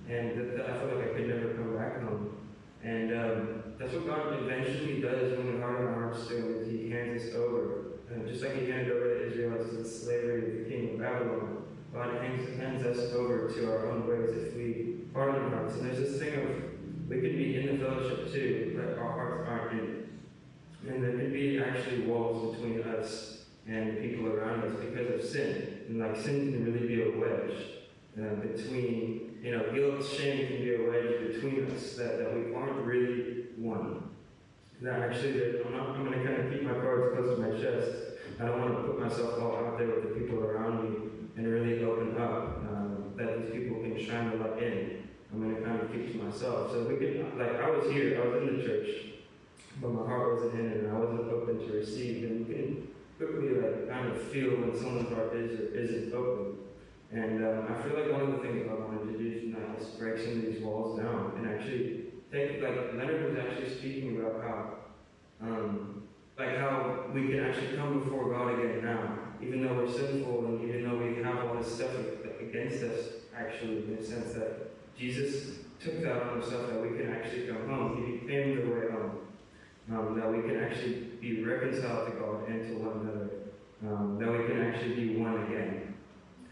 and 0.09 0.33
th- 0.33 0.55
th- 0.55 0.67
I 0.67 0.73
felt 0.73 0.95
like 0.95 1.11
I 1.11 1.13
could 1.13 1.27
never 1.27 1.53
come 1.53 1.77
back 1.77 2.01
home. 2.01 2.35
And 2.83 3.11
um, 3.11 3.63
that's 3.77 3.93
what 3.93 4.07
God 4.07 4.41
eventually 4.41 5.01
does 5.01 5.37
when 5.37 5.55
we 5.55 5.61
harden 5.61 5.87
our 5.87 5.93
hearts 5.93 6.27
to 6.27 6.37
Him, 6.37 6.69
He 6.69 6.89
hands 6.89 7.23
us 7.23 7.35
over. 7.35 7.85
Uh, 8.09 8.27
just 8.27 8.43
like 8.43 8.55
He 8.55 8.69
handed 8.69 8.91
over 8.91 9.07
the 9.07 9.27
Israelites 9.27 9.75
the 9.75 9.85
slavery 9.85 10.45
of 10.45 10.63
the 10.63 10.69
king 10.69 10.93
of 10.93 10.99
Babylon, 10.99 11.63
God 11.93 12.21
hands, 12.21 12.57
hands 12.57 12.85
us 12.85 13.13
over 13.13 13.51
to 13.51 13.71
our 13.71 13.89
own 13.89 14.07
ways 14.07 14.29
if 14.35 14.55
we 14.55 14.99
harden 15.13 15.43
our 15.43 15.49
hearts. 15.49 15.75
And 15.75 15.89
there's 15.89 15.99
this 15.99 16.19
thing 16.19 16.33
of 16.35 16.69
we 17.09 17.21
could 17.21 17.35
be 17.35 17.59
in 17.59 17.79
the 17.79 17.83
fellowship 17.83 18.31
too, 18.31 18.75
but 18.77 19.01
our 19.01 19.11
hearts 19.11 19.49
aren't 19.49 19.79
in. 19.79 20.09
And 20.87 21.03
there 21.03 21.11
could 21.11 21.33
be 21.33 21.59
actually 21.59 22.01
walls 22.01 22.55
between 22.55 22.83
us 22.83 23.45
and 23.67 23.97
the 23.97 24.01
people 24.01 24.27
around 24.27 24.63
us 24.63 24.79
because 24.79 25.13
of 25.13 25.29
sin. 25.29 25.85
And 25.89 25.99
like 25.99 26.15
sin 26.15 26.53
can 26.53 26.65
really 26.65 26.87
be 26.87 27.01
a 27.01 27.17
wedge 27.17 27.57
uh, 28.19 28.35
between, 28.35 29.28
you 29.41 29.57
know, 29.57 29.71
guilt, 29.73 30.05
shame 30.05 30.47
can 30.47 30.57
be 30.57 30.75
a 30.75 30.89
wedge 30.89 31.33
between 31.33 31.71
us 31.71 31.93
that, 31.95 32.19
that 32.19 32.33
we 32.33 32.53
aren't 32.53 32.85
really 32.85 33.45
one. 33.57 34.09
That 34.81 35.01
actually, 35.01 35.61
I'm, 35.65 35.73
not, 35.73 35.89
I'm 35.89 36.05
going 36.05 36.19
to 36.19 36.25
kind 36.25 36.41
of 36.41 36.51
keep 36.51 36.63
my 36.63 36.73
cards 36.73 37.15
close 37.15 37.37
to 37.37 37.41
my 37.41 37.51
chest. 37.51 37.91
I 38.39 38.45
don't 38.45 38.61
want 38.61 38.75
to 38.75 38.83
put 38.83 38.99
myself 38.99 39.41
all 39.41 39.57
out 39.57 39.77
there 39.77 39.87
with 39.87 40.03
the 40.03 40.19
people 40.19 40.39
around 40.39 40.83
me 40.83 41.09
and 41.35 41.47
really 41.47 41.83
open 41.83 42.17
up 42.17 42.63
um, 42.69 43.13
that 43.17 43.41
these 43.41 43.51
people 43.51 43.81
can 43.81 43.99
shine 43.99 44.31
the 44.31 44.37
light 44.37 44.63
in. 44.63 45.07
I'm 45.31 45.41
going 45.41 45.55
to 45.55 45.61
kind 45.61 45.81
of 45.81 45.91
keep 45.91 46.11
to 46.13 46.23
myself. 46.23 46.71
So 46.71 46.83
we 46.83 46.95
could, 46.95 47.37
like, 47.37 47.61
I 47.61 47.69
was 47.69 47.91
here, 47.91 48.21
I 48.21 48.27
was 48.27 48.47
in 48.47 48.57
the 48.57 48.63
church, 48.63 48.89
but 49.81 49.93
my 49.93 50.05
heart 50.05 50.33
wasn't 50.33 50.59
in 50.59 50.65
it, 50.71 50.77
and 50.83 50.91
I 50.91 50.97
wasn't 50.97 51.31
open 51.31 51.59
to 51.59 51.73
receive. 51.73 52.23
And 52.23 52.47
you 52.47 52.53
can 52.53 52.87
quickly, 53.17 53.61
like, 53.61 53.89
kind 53.89 54.07
of 54.07 54.21
feel 54.21 54.51
when 54.51 54.77
someone's 54.77 55.13
heart 55.13 55.35
is 55.35 55.59
or 55.59 55.75
isn't 55.75 56.13
open. 56.13 56.57
And 57.11 57.43
um, 57.43 57.67
I 57.69 57.81
feel 57.81 57.99
like 57.99 58.11
one 58.11 58.21
of 58.21 58.31
the 58.33 58.37
things 58.37 58.67
I 58.69 58.73
wanted 58.73 59.11
to 59.11 59.17
do 59.17 59.39
tonight 59.41 59.79
is 59.79 59.87
break 59.87 60.19
some 60.19 60.33
of 60.33 60.41
these 60.43 60.61
walls 60.61 60.99
down 60.99 61.33
and 61.37 61.47
actually 61.47 62.05
take, 62.31 62.61
like, 62.61 62.93
Leonard 62.93 63.31
was 63.31 63.39
actually 63.39 63.69
speaking 63.75 64.21
about 64.21 64.43
how, 64.43 65.47
um, 65.47 66.03
like, 66.37 66.57
how 66.57 67.05
we 67.11 67.27
can 67.29 67.39
actually 67.45 67.75
come 67.75 67.99
before 67.99 68.31
God 68.31 68.59
again 68.59 68.85
now, 68.85 69.17
even 69.41 69.65
though 69.65 69.73
we're 69.73 69.91
sinful 69.91 70.45
and 70.45 70.69
even 70.69 70.87
though 70.87 70.97
we 70.97 71.23
have 71.23 71.45
all 71.45 71.55
this 71.55 71.75
stuff 71.75 71.95
against 72.39 72.83
us, 72.83 73.05
actually, 73.35 73.77
in 73.77 73.95
the 73.95 74.03
sense 74.03 74.33
that 74.33 74.69
Jesus 74.97 75.59
took 75.79 76.01
that 76.03 76.23
on 76.23 76.41
himself 76.41 76.69
that 76.69 76.81
we 76.81 76.97
can 76.97 77.11
actually 77.13 77.47
come 77.47 77.67
home. 77.69 78.05
He 78.05 78.17
became 78.17 78.55
the 78.55 78.75
way 78.75 78.91
home. 78.91 79.17
Um, 79.91 80.19
that 80.19 80.31
we 80.31 80.43
can 80.43 80.61
actually 80.61 80.93
be 81.19 81.43
reconciled 81.43 82.11
to 82.11 82.19
God 82.19 82.47
and 82.47 82.67
to 82.67 82.77
one 82.77 82.99
another. 82.99 83.29
Um, 83.81 84.19
that 84.19 84.29
we 84.29 84.45
can 84.45 84.61
actually 84.61 84.93
be 84.93 85.15
one 85.15 85.45
again. 85.45 85.88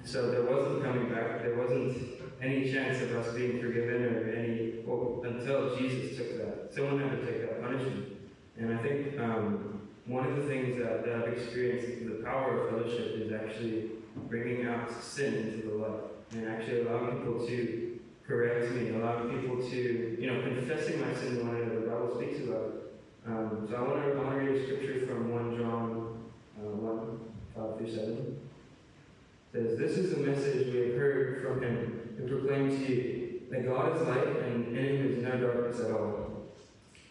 So 0.07 0.31
there 0.31 0.43
wasn't 0.43 0.83
coming 0.83 1.09
back. 1.09 1.43
There 1.43 1.57
wasn't 1.57 1.97
any 2.41 2.71
chance 2.71 3.01
of 3.01 3.13
us 3.17 3.33
being 3.35 3.59
forgiven 3.59 4.05
or 4.05 4.31
any 4.31 4.75
well, 4.85 5.21
until 5.25 5.75
Jesus 5.75 6.15
took 6.15 6.37
that. 6.37 6.73
Someone 6.73 7.01
had 7.01 7.11
to 7.11 7.25
take 7.25 7.41
that 7.41 7.61
punishment. 7.61 8.15
And 8.57 8.73
I 8.73 8.81
think 8.81 9.19
um, 9.19 9.81
one 10.05 10.25
of 10.25 10.37
the 10.37 10.43
things 10.43 10.77
that, 10.77 11.05
that 11.05 11.13
I've 11.13 11.33
experienced 11.33 12.07
the 12.07 12.23
power 12.23 12.61
of 12.61 12.69
fellowship 12.69 13.17
is 13.17 13.33
actually 13.33 13.91
bringing 14.29 14.65
out 14.65 14.89
sin 15.03 15.33
into 15.33 15.67
the 15.67 15.75
light 15.75 16.03
and 16.31 16.47
actually 16.47 16.87
allowing 16.87 17.17
people 17.17 17.45
to 17.45 17.99
correct 18.25 18.71
me, 18.71 18.91
allowing 18.91 19.41
people 19.41 19.57
to, 19.57 20.17
you 20.17 20.31
know, 20.31 20.41
confessing 20.41 21.01
my 21.01 21.13
sin 21.15 21.35
to 21.35 21.43
one 21.43 21.55
another. 21.57 21.81
The 21.81 21.87
Bible 21.87 22.15
speaks 22.15 22.39
about. 22.47 22.75
Um, 23.27 23.67
so 23.69 23.75
I 23.75 23.81
want 23.81 24.05
to, 24.05 24.11
I 24.13 24.23
want 24.23 24.39
to 24.39 24.45
read 24.45 24.61
a 24.61 24.63
scripture 24.63 25.05
from 25.05 25.33
1 25.33 25.57
John 25.57 26.23
uh, 26.61 26.69
1, 26.69 27.19
5 27.57 27.77
through 27.77 27.93
7 27.93 28.46
says, 29.57 29.77
This 29.77 29.97
is 29.97 30.11
the 30.11 30.17
message 30.17 30.73
we 30.73 30.79
have 30.87 30.95
heard 30.95 31.41
from 31.41 31.61
him 31.61 32.15
and 32.17 32.29
proclaim 32.29 32.69
to 32.69 32.93
you, 32.93 33.41
that 33.49 33.65
God 33.65 33.95
is 33.95 34.07
light 34.07 34.27
and 34.27 34.77
in 34.77 34.85
him 34.85 35.11
is 35.11 35.23
no 35.23 35.37
darkness 35.37 35.79
at 35.79 35.91
all. 35.91 36.45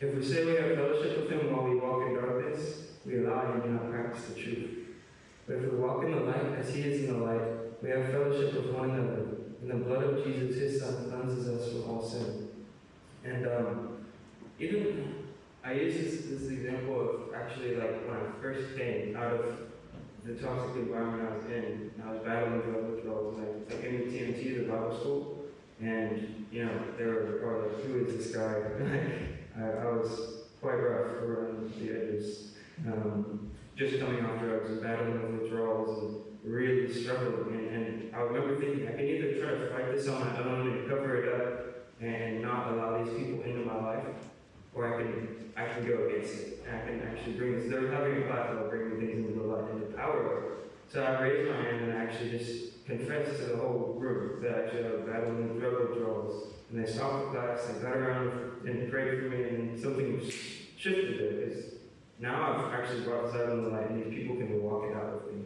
If 0.01 0.15
we 0.15 0.25
say 0.25 0.45
we 0.45 0.55
have 0.57 0.77
fellowship 0.77 1.19
with 1.19 1.31
him 1.31 1.53
while 1.53 1.69
we 1.69 1.77
walk 1.77 2.07
in 2.07 2.15
darkness, 2.15 2.93
we 3.05 3.19
lie 3.21 3.51
and 3.53 3.63
do 3.63 3.69
not 3.71 3.91
practice 3.91 4.25
the 4.27 4.41
truth. 4.41 4.71
But 5.47 5.57
if 5.57 5.73
we 5.73 5.79
walk 5.79 6.05
in 6.05 6.13
the 6.13 6.21
light 6.21 6.59
as 6.59 6.75
he 6.75 6.83
is 6.83 7.05
in 7.05 7.19
the 7.19 7.25
light, 7.25 7.83
we 7.83 7.91
have 7.91 8.11
fellowship 8.11 8.55
with 8.55 8.75
one 8.75 8.91
another, 8.91 9.27
and 9.63 9.71
the 9.71 9.75
blood 9.75 10.03
of 10.05 10.25
Jesus, 10.25 10.57
his 10.57 10.81
son, 10.81 11.11
cleanses 11.11 11.49
us 11.49 11.73
from 11.73 11.91
all 11.91 12.03
sin. 12.03 12.49
And 13.25 13.47
um, 13.47 13.99
even 14.59 15.25
I 15.65 15.73
use 15.73 15.95
this, 15.95 16.27
this 16.27 16.51
example 16.51 17.01
of 17.01 17.35
actually 17.35 17.77
like 17.77 18.07
when 18.07 18.17
I 18.17 18.43
first 18.43 18.77
came 18.77 19.17
out 19.17 19.33
of 19.33 19.57
the 20.27 20.35
toxic 20.35 20.77
environment 20.77 21.29
I 21.31 21.37
was 21.37 21.45
in, 21.47 21.93
I 22.05 22.13
was 22.13 22.21
battling 22.23 22.61
drug 22.63 22.91
withdrawals, 22.91 23.39
I 23.39 23.73
came 23.75 23.99
to 23.99 24.05
TMT, 24.07 24.67
the 24.67 24.73
Bible 24.73 24.99
school, 24.99 25.45
and, 25.81 26.47
you 26.51 26.65
know, 26.65 26.81
they 26.99 27.05
were 27.05 27.39
probably 27.43 27.69
like, 27.69 27.85
who 27.85 28.05
is 28.05 28.17
this 28.17 28.37
guy? 28.37 28.63
I, 29.57 29.87
I 29.87 29.93
was 29.93 30.47
quite 30.61 30.75
rough 30.75 31.23
around 31.23 31.73
the 31.79 31.91
edges, 31.91 32.53
um, 32.87 33.51
just 33.77 34.01
coming 34.01 34.25
off 34.25 34.41
drugs 34.41 34.71
and 34.71 34.83
battling 34.83 35.33
with 35.33 35.43
withdrawals 35.43 36.03
and 36.03 36.53
really 36.53 36.93
struggling. 36.93 37.59
And, 37.59 37.69
and 37.69 38.15
I 38.15 38.21
remember 38.21 38.59
thinking, 38.59 38.89
I 38.89 38.93
can 38.93 39.01
either 39.01 39.41
try 39.41 39.51
to 39.51 39.71
fight 39.71 39.95
this 39.95 40.09
on 40.09 40.21
my 40.21 40.39
own 40.43 40.73
and 40.73 40.89
cover 40.89 41.17
it 41.17 41.41
up 41.41 41.89
and 42.01 42.43
not 42.43 42.73
allow 42.73 43.05
these 43.05 43.15
people 43.15 43.26
or 44.77 44.95
I 44.95 45.03
can 45.03 45.37
can 45.77 45.87
go 45.87 46.07
against 46.07 46.35
it. 46.35 46.65
And 46.67 46.77
I 46.77 46.85
can 46.85 47.03
actually 47.09 47.33
bring 47.35 47.59
this. 47.59 47.71
They're 47.71 47.91
having 47.91 48.23
a 48.23 48.27
class 48.27 48.51
about 48.51 48.71
bringing 48.71 48.99
things 48.99 49.27
into 49.27 49.41
the 49.41 49.47
light 49.47 49.81
the 49.81 49.97
power. 49.97 50.53
So 50.89 51.03
I 51.03 51.21
raised 51.23 51.51
my 51.51 51.57
hand 51.57 51.85
and 51.85 51.93
I 51.93 52.05
actually 52.05 52.31
just 52.31 52.85
confessed 52.87 53.39
to 53.39 53.47
the 53.47 53.57
whole 53.57 53.97
group 53.99 54.43
that 54.43 54.67
actually 54.67 54.85
I 54.85 54.91
was 54.91 55.01
battling 55.07 55.49
with 55.49 55.61
drug 55.61 55.89
withdrawals. 55.89 56.55
And 56.71 56.85
they 56.85 56.91
stopped 56.91 57.33
the 57.33 57.39
class, 57.39 57.67
they 57.67 57.83
got 57.83 57.97
around 57.97 58.67
and 58.67 58.91
prayed 58.91 59.19
for 59.19 59.29
me, 59.29 59.43
and 59.45 59.81
something 59.81 60.19
was 60.19 60.33
shifted 60.33 61.19
there 61.19 61.47
because 61.47 61.65
now 62.19 62.67
I've 62.67 62.75
actually 62.75 63.03
brought 63.03 63.27
this 63.27 63.37
out 63.37 63.51
in 63.51 63.65
the 63.65 63.71
light, 63.71 63.91
and 63.91 64.03
these 64.03 64.15
people 64.15 64.37
can 64.37 64.63
walk 64.63 64.85
it 64.91 64.97
out 64.97 65.25
with 65.25 65.35
me. 65.35 65.43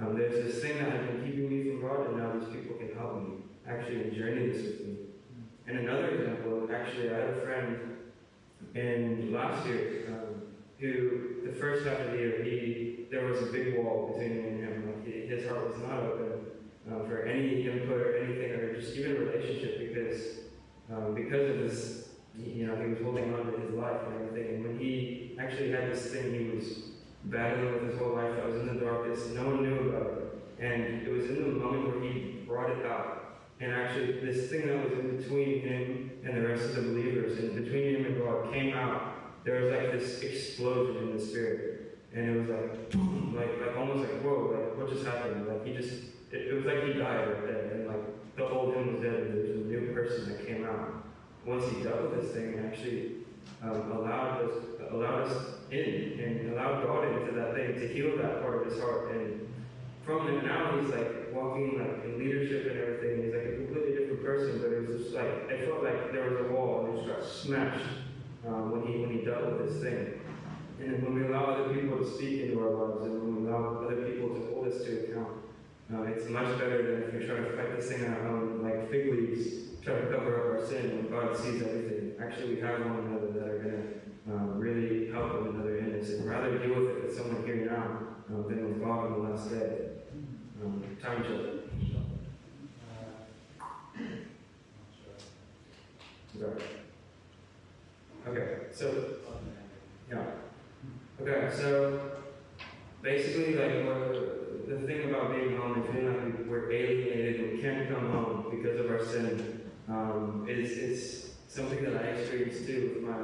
Um, 0.00 0.16
there's 0.16 0.52
this 0.52 0.62
thing 0.62 0.78
that 0.78 0.90
has 0.90 1.06
been 1.06 1.24
keeping 1.24 1.48
me 1.48 1.70
from 1.70 1.82
God, 1.82 2.06
and 2.08 2.16
now 2.16 2.32
these 2.32 2.48
people 2.52 2.76
can 2.76 2.92
help 2.96 3.22
me 3.22 3.36
actually 3.68 4.10
journey 4.10 4.48
this 4.48 4.62
with 4.62 4.80
me. 4.80 4.96
And 5.68 5.78
another 5.78 6.08
example, 6.08 6.68
actually, 6.74 7.10
I 7.10 7.18
had 7.18 7.30
a 7.30 7.40
friend 7.40 7.78
in 8.74 9.32
last 9.32 9.66
year 9.66 10.04
um, 10.08 10.42
who, 10.78 11.42
the 11.46 11.52
first 11.52 11.86
half 11.86 12.00
of 12.00 12.12
the 12.12 12.18
year, 12.18 12.42
he 12.42 13.06
there 13.10 13.26
was 13.26 13.42
a 13.42 13.46
big 13.46 13.76
wall 13.76 14.08
between 14.08 14.42
me 14.42 14.48
and 14.48 14.64
him. 14.64 14.86
Like 14.86 15.06
he, 15.06 15.26
his 15.26 15.48
heart 15.48 15.68
was 15.68 15.78
not 15.82 16.00
open 16.00 16.32
um, 16.90 17.06
for 17.06 17.22
any 17.22 17.68
input 17.68 18.00
or 18.00 18.16
anything, 18.16 18.50
or 18.50 18.74
just 18.74 18.96
even 18.96 19.16
a 19.16 19.20
relationship, 19.20 19.78
because 19.78 20.38
um, 20.92 21.14
because 21.14 21.50
of 21.50 21.58
this, 21.58 22.08
you 22.36 22.66
know, 22.66 22.76
he 22.76 22.90
was 22.90 22.98
holding 23.00 23.32
on 23.32 23.52
to 23.52 23.58
his 23.58 23.70
life 23.70 24.00
and 24.06 24.28
everything. 24.28 24.56
And 24.56 24.64
when 24.64 24.78
he 24.78 25.36
actually 25.38 25.70
had 25.70 25.90
this 25.90 26.06
thing, 26.06 26.34
he 26.34 26.56
was 26.56 26.78
battling 27.24 27.72
with 27.72 27.90
his 27.90 27.98
whole 27.98 28.14
life. 28.16 28.32
I 28.42 28.46
was 28.46 28.56
in 28.56 28.66
the 28.66 28.84
darkness. 28.84 29.28
No 29.28 29.46
one 29.46 29.62
knew 29.62 29.90
about 29.90 30.18
it, 30.18 30.64
and 30.64 31.06
it 31.06 31.10
was 31.10 31.26
in 31.26 31.36
the 31.36 31.48
moment 31.48 31.88
where 31.88 32.02
he 32.02 32.42
brought 32.46 32.70
it 32.70 32.84
out. 32.84 33.33
And 33.60 33.72
actually, 33.72 34.20
this 34.20 34.50
thing 34.50 34.66
that 34.66 34.84
was 34.84 34.98
in 34.98 35.16
between 35.16 35.60
him 35.60 36.10
and 36.24 36.36
the 36.36 36.48
rest 36.48 36.64
of 36.64 36.74
the 36.76 36.82
believers, 36.82 37.38
and 37.38 37.64
between 37.64 37.96
him 37.96 38.04
and 38.06 38.18
God, 38.18 38.52
came 38.52 38.74
out. 38.74 39.12
There 39.44 39.62
was 39.62 39.70
like 39.72 39.92
this 39.92 40.20
explosion 40.22 40.96
in 41.08 41.18
the 41.18 41.24
spirit, 41.24 41.98
and 42.14 42.28
it 42.28 42.40
was 42.40 42.48
like, 42.48 42.90
boom, 42.90 43.34
like, 43.36 43.60
like 43.60 43.76
almost 43.76 44.00
like, 44.00 44.22
whoa, 44.22 44.56
like 44.56 44.78
what 44.78 44.90
just 44.90 45.04
happened? 45.04 45.46
Like 45.46 45.66
he 45.66 45.74
just, 45.74 45.92
it, 46.32 46.48
it 46.48 46.54
was 46.54 46.64
like 46.64 46.82
he 46.84 46.94
died 46.94 47.28
right 47.28 47.46
there, 47.46 47.70
and 47.72 47.86
like 47.86 48.36
the 48.36 48.48
old 48.48 48.74
him 48.74 48.94
was 48.94 49.02
dead, 49.02 49.14
and 49.14 49.34
there 49.34 49.42
was 49.42 49.50
a 49.50 49.68
new 49.68 49.92
person 49.92 50.28
that 50.30 50.46
came 50.46 50.64
out. 50.64 51.04
Once 51.46 51.70
he 51.70 51.82
dealt 51.82 52.10
with 52.10 52.22
this 52.22 52.32
thing, 52.32 52.58
actually 52.66 53.12
um, 53.62 53.92
allowed 53.92 54.42
us, 54.42 54.64
allowed 54.90 55.28
us 55.28 55.46
in, 55.70 56.18
and 56.18 56.52
allowed 56.52 56.82
God 56.84 57.04
into 57.08 57.32
that 57.32 57.54
thing 57.54 57.74
to 57.74 57.86
heal 57.86 58.16
that 58.16 58.42
part 58.42 58.62
of 58.62 58.72
his 58.72 58.80
heart, 58.80 59.12
and 59.12 59.46
from 60.04 60.26
him 60.26 60.46
now 60.46 60.80
he's 60.80 60.90
like 60.90 61.23
walking 61.34 61.78
like 61.78 62.04
in 62.04 62.18
leadership 62.18 62.70
and 62.70 62.78
everything. 62.80 63.24
He's 63.24 63.34
like 63.34 63.44
a 63.44 63.56
completely 63.56 63.98
different 63.98 64.24
person, 64.24 64.62
but 64.62 64.70
it 64.72 64.86
was 64.86 65.02
just 65.02 65.14
like 65.14 65.50
I 65.50 65.66
felt 65.66 65.82
like 65.82 66.12
there 66.12 66.30
was 66.30 66.46
a 66.46 66.52
wall 66.52 66.86
and 66.86 66.94
it 66.94 67.02
just 67.02 67.08
got 67.10 67.24
smashed 67.26 67.90
um, 68.46 68.70
when 68.70 68.86
he 68.86 68.98
when 69.00 69.10
he 69.10 69.24
dealt 69.24 69.44
with 69.44 69.68
this 69.68 69.82
thing. 69.82 70.20
And 70.80 70.94
then 70.94 71.02
when 71.04 71.14
we 71.14 71.26
allow 71.26 71.46
other 71.46 71.74
people 71.74 71.98
to 71.98 72.06
speak 72.06 72.42
into 72.42 72.60
our 72.60 72.70
lives 72.70 73.06
and 73.06 73.22
when 73.22 73.44
we 73.44 73.50
allow 73.50 73.84
other 73.84 74.02
people 74.02 74.34
to 74.34 74.40
hold 74.52 74.66
us 74.68 74.82
to 74.84 75.10
account, 75.10 75.44
uh, 75.92 76.02
it's 76.02 76.28
much 76.28 76.58
better 76.58 76.82
than 76.82 77.08
if 77.08 77.14
we 77.14 77.26
try 77.26 77.36
to 77.36 77.56
fight 77.56 77.76
this 77.76 77.88
thing 77.88 78.04
on 78.04 78.12
our 78.14 78.28
own, 78.28 78.62
like 78.62 78.90
fig 78.90 79.12
leaves, 79.12 79.78
try 79.82 79.94
to 79.94 80.06
cover 80.06 80.40
up 80.40 80.60
our 80.60 80.66
sin 80.66 80.96
when 80.96 81.10
God 81.10 81.36
sees 81.36 81.62
everything. 81.62 82.14
Actually, 82.20 82.56
we 82.56 82.60
have 82.60 82.80
one 82.80 83.06
another 83.06 83.32
that 83.32 83.48
are 83.48 83.58
going 83.58 84.02
to 84.26 84.32
um, 84.32 84.58
really 84.58 85.12
help 85.12 85.34
one 85.34 85.54
another 85.54 85.76
in 85.78 85.92
this 85.92 86.10
and 86.10 86.28
rather 86.28 86.58
deal 86.58 86.80
with 86.80 86.88
it 86.88 87.04
with 87.04 87.16
someone 87.16 87.44
here 87.44 87.68
now 87.70 88.34
um, 88.34 88.44
than 88.48 88.64
with 88.64 88.82
God 88.82 89.06
on 89.06 89.12
the 89.12 89.28
last 89.30 89.50
day. 89.50 89.93
Um, 90.64 90.82
time 91.02 91.22
check. 91.22 91.30
Okay. 98.26 98.56
So, 98.72 99.04
yeah. 100.10 100.24
Okay, 101.20 101.54
so 101.54 102.00
basically, 103.02 103.56
like, 103.56 103.84
the 104.66 104.86
thing 104.86 105.10
about 105.10 105.32
being 105.32 105.56
home 105.58 105.74
and 105.74 105.86
feeling 105.86 106.24
like 106.24 106.46
we're 106.46 106.72
alienated 106.72 107.40
and 107.40 107.60
can't 107.60 107.88
come 107.90 108.10
home 108.10 108.46
because 108.50 108.80
of 108.80 108.90
our 108.90 109.04
sin 109.04 109.70
um, 109.88 110.46
is 110.48 111.34
something 111.46 111.84
that 111.84 112.02
I 112.02 112.06
experienced 112.06 112.66
too 112.66 112.92
with 112.94 113.04
my 113.04 113.18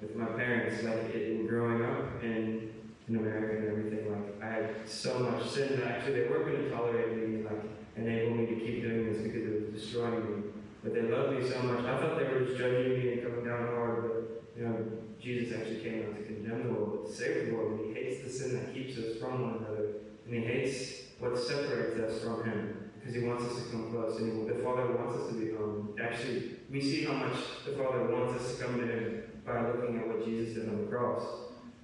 with 0.00 0.16
my 0.16 0.34
parents. 0.38 0.82
Like, 0.82 1.14
in 1.14 1.46
growing 1.46 1.84
up 1.84 2.24
in 2.24 2.69
America 3.18 3.56
and 3.56 3.68
everything, 3.68 4.10
like, 4.10 4.42
I 4.42 4.54
had 4.54 4.88
so 4.88 5.18
much 5.18 5.48
sin 5.48 5.80
that 5.80 5.86
actually 5.88 6.14
they 6.14 6.28
weren't 6.28 6.46
going 6.46 6.64
to 6.64 6.70
tolerate 6.70 7.16
me, 7.16 7.42
like, 7.42 7.62
enable 7.96 8.36
me 8.36 8.46
to 8.46 8.54
keep 8.54 8.82
doing 8.82 9.12
this 9.12 9.22
because 9.22 9.42
it 9.42 9.60
was 9.60 9.82
destroying 9.82 10.20
me. 10.24 10.50
But 10.82 10.94
they 10.94 11.02
loved 11.02 11.38
me 11.38 11.48
so 11.48 11.62
much. 11.62 11.84
I 11.84 11.98
thought 11.98 12.18
they 12.18 12.24
were 12.24 12.44
just 12.44 12.56
judging 12.56 12.98
me 12.98 13.12
and 13.12 13.22
coming 13.22 13.44
down 13.44 13.66
hard, 13.66 14.02
but 14.02 14.40
you 14.56 14.66
know, 14.66 14.86
Jesus 15.20 15.56
actually 15.56 15.80
came 15.80 16.06
not 16.06 16.16
to 16.16 16.24
condemn 16.24 16.64
the 16.64 16.72
world, 16.72 17.00
but 17.02 17.10
to 17.10 17.16
save 17.16 17.46
the 17.46 17.54
world. 17.54 17.80
And 17.80 17.96
he 17.96 18.02
hates 18.02 18.24
the 18.24 18.30
sin 18.30 18.54
that 18.54 18.72
keeps 18.72 18.98
us 18.98 19.18
from 19.18 19.42
one 19.42 19.64
another. 19.64 19.92
And 20.24 20.34
he 20.34 20.40
hates 20.40 21.02
what 21.18 21.38
separates 21.38 22.00
us 22.00 22.22
from 22.22 22.44
him. 22.44 22.90
Because 22.98 23.14
he 23.14 23.22
wants 23.24 23.44
us 23.44 23.64
to 23.64 23.70
come 23.70 23.90
close. 23.90 24.18
And 24.18 24.48
he, 24.48 24.54
the 24.54 24.62
Father 24.62 24.86
wants 24.92 25.20
us 25.20 25.28
to 25.28 25.34
be 25.34 25.52
home. 25.52 25.94
Actually, 26.02 26.56
we 26.70 26.80
see 26.80 27.04
how 27.04 27.14
much 27.14 27.36
the 27.64 27.72
Father 27.72 28.04
wants 28.04 28.42
us 28.42 28.56
to 28.56 28.64
come 28.64 28.78
to 28.80 28.86
him 28.86 29.22
by 29.44 29.66
looking 29.66 29.98
at 29.98 30.08
what 30.08 30.24
Jesus 30.24 30.54
did 30.54 30.68
on 30.68 30.82
the 30.82 30.86
cross. 30.86 31.22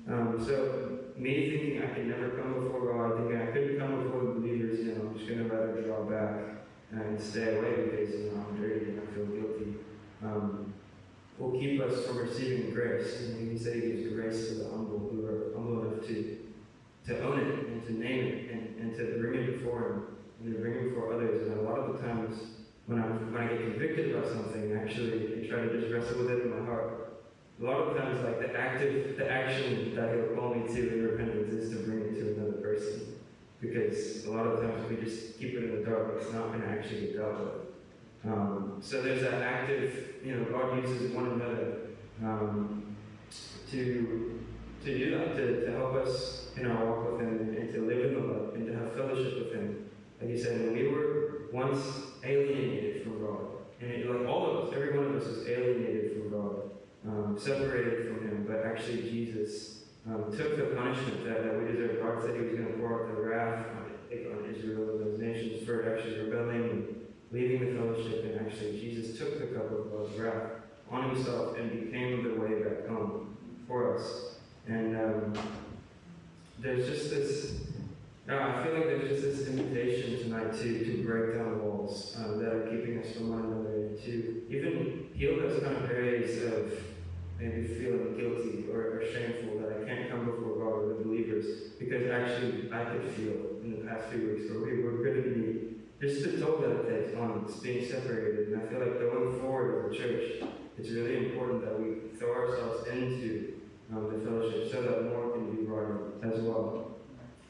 Um, 0.09 0.43
so, 0.45 1.01
me 1.17 1.51
thinking 1.51 1.83
I 1.83 1.87
could 1.87 2.07
never 2.07 2.31
come 2.31 2.55
before 2.55 2.93
God, 2.93 3.19
thinking 3.19 3.43
I 3.43 3.47
couldn't 3.47 3.79
come 3.79 4.05
before 4.05 4.21
the 4.21 4.41
believers, 4.41 4.81
you 4.81 4.95
know, 4.95 5.09
I'm 5.09 5.17
just 5.17 5.29
going 5.29 5.49
to 5.49 5.55
rather 5.55 5.83
draw 5.83 6.05
back 6.05 6.65
and 6.93 7.21
stay 7.21 7.59
away 7.59 7.89
because, 7.91 8.15
you 8.15 8.31
know, 8.31 8.47
I'm 8.49 8.61
dirty 8.61 8.91
and 8.91 9.01
I 9.03 9.15
feel 9.15 9.27
guilty. 9.27 9.75
Um, 10.23 10.73
will 11.39 11.59
keep 11.59 11.81
us 11.81 12.07
from 12.07 12.19
receiving 12.19 12.73
grace. 12.73 13.21
And 13.21 13.51
he 13.51 13.59
said 13.59 13.75
he 13.75 13.81
gives 13.81 14.15
grace 14.15 14.49
to 14.49 14.55
the 14.55 14.71
humble 14.71 15.11
who 15.11 15.27
are 15.27 15.53
humble 15.55 15.91
enough 15.91 16.07
to, 16.07 16.39
to 17.07 17.23
own 17.23 17.41
it 17.41 17.67
and 17.69 17.85
to 17.87 17.93
name 17.93 18.25
it 18.25 18.51
and, 18.51 18.77
and 18.81 18.97
to 18.97 19.19
bring 19.21 19.41
it 19.41 19.59
before 19.59 19.91
him 19.91 20.07
and 20.43 20.55
to 20.55 20.61
bring 20.61 20.75
it 20.75 20.89
before 20.91 21.13
others. 21.13 21.49
And 21.49 21.59
a 21.59 21.63
lot 21.63 21.79
of 21.79 21.97
the 21.97 22.07
times 22.07 22.39
when 22.87 23.01
I, 23.01 23.07
when 23.07 23.37
I 23.37 23.49
get 23.49 23.59
convicted 23.59 24.15
about 24.15 24.31
something, 24.31 24.73
actually 24.77 25.45
I 25.45 25.49
try 25.49 25.63
to 25.63 25.81
just 25.81 25.93
wrestle 25.93 26.23
with 26.23 26.31
it 26.31 26.43
in 26.43 26.59
my 26.59 26.65
heart. 26.65 27.06
A 27.59 27.65
lot 27.65 27.81
of 27.81 27.97
times, 27.97 28.23
like 28.23 28.39
the 28.39 28.59
active, 28.59 29.17
the 29.17 29.31
action 29.31 29.95
that 29.95 30.15
he'll 30.15 30.37
call 30.37 30.55
me 30.55 30.67
to 30.75 31.09
repentance 31.11 31.55
is 31.55 31.71
to 31.71 31.77
bring 31.85 32.01
it 32.01 32.15
to 32.21 32.35
another 32.35 32.61
person. 32.61 33.15
Because 33.61 34.27
a 34.27 34.31
lot 34.31 34.47
of 34.47 34.61
times 34.61 34.91
we 34.91 34.97
just 34.97 35.39
keep 35.39 35.55
it 35.55 35.65
in 35.65 35.77
the 35.77 35.91
dark, 35.91 36.19
it's 36.21 36.33
not 36.33 36.49
going 36.49 36.61
to 36.61 36.69
actually 36.69 37.01
get 37.01 37.17
dealt 37.17 37.41
with. 37.41 38.33
Um, 38.33 38.79
so 38.81 39.01
there's 39.01 39.23
that 39.23 39.41
active, 39.41 40.17
you 40.23 40.35
know, 40.35 40.45
God 40.45 40.83
uses 40.83 41.13
one 41.13 41.27
another 41.27 41.79
um, 42.23 42.97
to 43.71 44.41
to 44.85 44.99
do 44.99 45.19
that, 45.19 45.35
to, 45.37 45.67
to 45.67 45.73
help 45.73 45.95
us 45.95 46.51
in 46.57 46.67
our 46.67 46.85
walk 46.85 47.13
with 47.13 47.21
Him 47.21 47.55
and, 47.59 47.73
to 47.73 47.81
live 47.87 48.05
in 48.05 48.15
the 48.15 48.21
love 48.21 48.55
and 48.55 48.67
to 48.67 48.75
have 48.75 48.95
fellowship 48.95 49.39
with 49.39 49.55
Him. 49.55 49.91
Like 50.21 50.31
He 50.31 50.39
said, 50.39 50.61
when 50.61 50.75
we 50.75 50.89
were 50.89 51.49
once 51.53 51.81
alienated 52.23 53.03
from 53.03 53.21
God, 53.21 53.47
and 53.81 53.91
it, 53.91 54.09
like 54.09 54.29
all 54.29 54.47
of 54.47 54.69
us, 54.69 54.75
every 54.75 54.97
one 54.97 55.07
of 55.07 55.17
us 55.17 55.27
was 55.27 55.49
alienated 55.49 56.13
from 56.13 56.31
God, 56.31 56.71
um, 57.07 57.39
separated 57.39 58.09
from 58.09 58.29
Him, 58.29 58.45
but 58.49 58.65
actually 58.65 59.03
Jesus 59.03 59.85
um, 60.07 60.25
took 60.37 60.57
the 60.57 60.75
punishment 60.77 61.25
that, 61.25 61.45
that 61.45 61.59
we 61.59 61.73
deserve. 61.73 62.03
God 62.03 62.23
said 62.23 62.37
He 62.37 62.43
was 62.43 62.55
going 62.55 62.67
to 62.67 62.79
pour 62.79 63.03
out 63.03 63.15
the 63.15 63.21
wrath 63.23 63.67
on, 63.77 64.39
on 64.39 64.55
Israel 64.55 64.91
and 64.91 65.01
those 65.01 65.19
nations 65.19 65.65
for 65.65 65.95
actually 65.95 66.21
rebelling 66.21 66.63
and 66.63 67.07
leaving 67.33 67.61
the 67.61 67.81
fellowship, 67.81 68.25
and 68.25 68.47
actually 68.47 68.81
Jesus 68.81 69.19
took 69.19 69.39
the 69.39 69.47
cup 69.47 69.71
of 69.73 69.91
God's 69.91 70.19
wrath 70.19 70.51
on 70.91 71.15
himself 71.15 71.57
and 71.59 71.71
became 71.71 72.23
the 72.23 72.41
way 72.41 72.63
back 72.63 72.87
home 72.89 73.37
for 73.67 73.97
us. 73.97 74.37
And 74.69 74.97
um, 74.97 75.35
there's 76.61 76.89
just 76.89 77.11
this, 77.11 77.61
uh, 78.29 78.35
I 78.35 78.65
feel 78.65 78.75
like 78.75 78.87
there's 78.87 79.09
just 79.09 79.23
this 79.23 79.49
invitation 79.49 80.19
tonight 80.21 80.53
to, 80.55 80.85
to 80.85 81.05
break 81.05 81.37
down 81.37 81.63
walls 81.63 82.17
uh, 82.19 82.37
that 82.39 82.53
are 82.53 82.71
keeping 82.71 82.99
us 82.99 83.13
from 83.17 83.31
one 83.31 83.41
another, 83.41 83.89
to 84.05 84.43
even 84.49 85.11
heal 85.15 85.37
those 85.41 85.63
kind 85.63 85.77
of 85.77 85.91
areas 85.91 86.43
of 86.45 86.73
maybe 87.39 87.67
feeling 87.67 88.17
guilty 88.17 88.67
or, 88.73 88.99
or 88.99 89.03
shameful 89.05 89.61
that 89.61 89.71
I 89.77 89.85
can't 89.89 90.11
come 90.11 90.25
before 90.25 90.57
God 90.57 90.73
or 90.83 90.89
the 90.89 91.05
believers, 91.05 91.73
because 91.79 92.11
actually 92.11 92.73
I 92.73 92.85
could 92.85 93.11
feel 93.13 93.61
in 93.63 93.77
the 93.79 93.89
past 93.89 94.09
few 94.11 94.31
weeks 94.31 94.51
where 94.51 94.61
we 94.61 94.83
were 94.83 95.05
going 95.05 95.23
to 95.23 95.31
be 95.31 95.77
just 96.01 96.25
the 96.25 96.41
toll 96.41 96.59
that 96.59 96.71
it 96.71 97.07
takes 97.07 97.17
on 97.19 97.51
being 97.63 97.85
separated. 97.87 98.49
And 98.49 98.63
I 98.63 98.67
feel 98.67 98.81
like 98.81 98.99
going 98.99 99.41
forward 99.41 99.87
as 99.87 99.93
a 99.93 99.97
church, 99.97 100.43
it's 100.79 100.91
really 100.91 101.17
important 101.27 101.65
that 101.65 101.81
we 101.81 102.17
throw 102.19 102.33
ourselves 102.35 102.87
into 102.89 103.55
um, 103.93 104.13
the 104.13 104.25
fellowship 104.25 104.71
so 104.71 104.83
that 104.83 105.05
more 105.05 105.33
can 105.33 105.55
be 105.55 105.63
brought 105.63 105.91
in 106.23 106.31
as 106.31 106.41
well. 106.41 106.97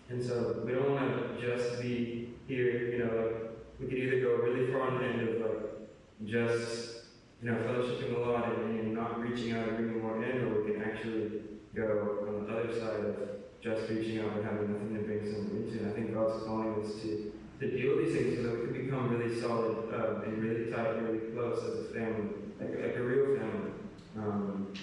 And 0.08 0.24
so 0.24 0.62
we 0.64 0.72
don't 0.72 0.92
want 0.92 1.40
to 1.40 1.40
just 1.40 1.82
be 1.82 2.34
here, 2.46 2.92
you 2.92 2.98
know, 2.98 3.16
like 3.16 3.50
we 3.80 3.86
could 3.86 3.98
either 3.98 4.20
go 4.20 4.36
really 4.36 4.70
far 4.70 4.82
on 4.82 4.98
the 4.98 5.04
end 5.04 5.28
of 5.28 5.40
like 5.40 5.60
just, 6.24 7.02
you 7.42 7.50
know, 7.50 7.58
fellowshipping 7.58 8.16
a 8.16 8.18
lot 8.18 8.52
and, 8.52 8.80
and 8.80 8.94
not 8.94 9.20
reaching 9.20 9.52
out 9.52 9.68
and 9.68 9.76
bringing 9.76 10.02
more 10.02 10.22
in, 10.24 10.42
or 10.42 10.62
we 10.62 10.72
can 10.72 10.82
actually 10.82 11.40
go 11.74 12.26
on 12.26 12.46
the 12.46 12.52
other 12.52 12.72
side 12.72 13.04
of 13.04 13.16
just 13.62 13.90
reaching 13.90 14.20
out 14.20 14.36
and 14.36 14.44
having 14.44 14.72
nothing 14.72 14.94
to 14.94 15.02
bring 15.02 15.20
someone 15.32 15.64
into. 15.64 15.78
And 15.78 15.90
I 15.90 15.94
think 15.94 16.14
God's 16.14 16.44
calling 16.44 16.82
us 16.82 17.02
to 17.02 17.32
to 17.60 17.70
deal 17.70 17.96
with 17.96 18.06
these 18.06 18.16
things 18.16 18.36
so 18.36 18.42
that 18.42 18.60
we 18.60 18.66
can 18.66 18.84
become 18.84 19.08
really 19.16 19.40
solid 19.40 19.78
um, 19.94 20.22
and 20.24 20.42
really 20.42 20.70
tight 20.70 20.96
and 20.96 21.08
really 21.08 21.32
close 21.32 21.58
as 21.64 21.86
a 21.86 21.94
family, 21.94 22.28
like, 22.60 22.70
like 22.70 22.96
a 22.96 23.02
real 23.02 23.38
family. 23.38 23.70
Um, 24.18 24.74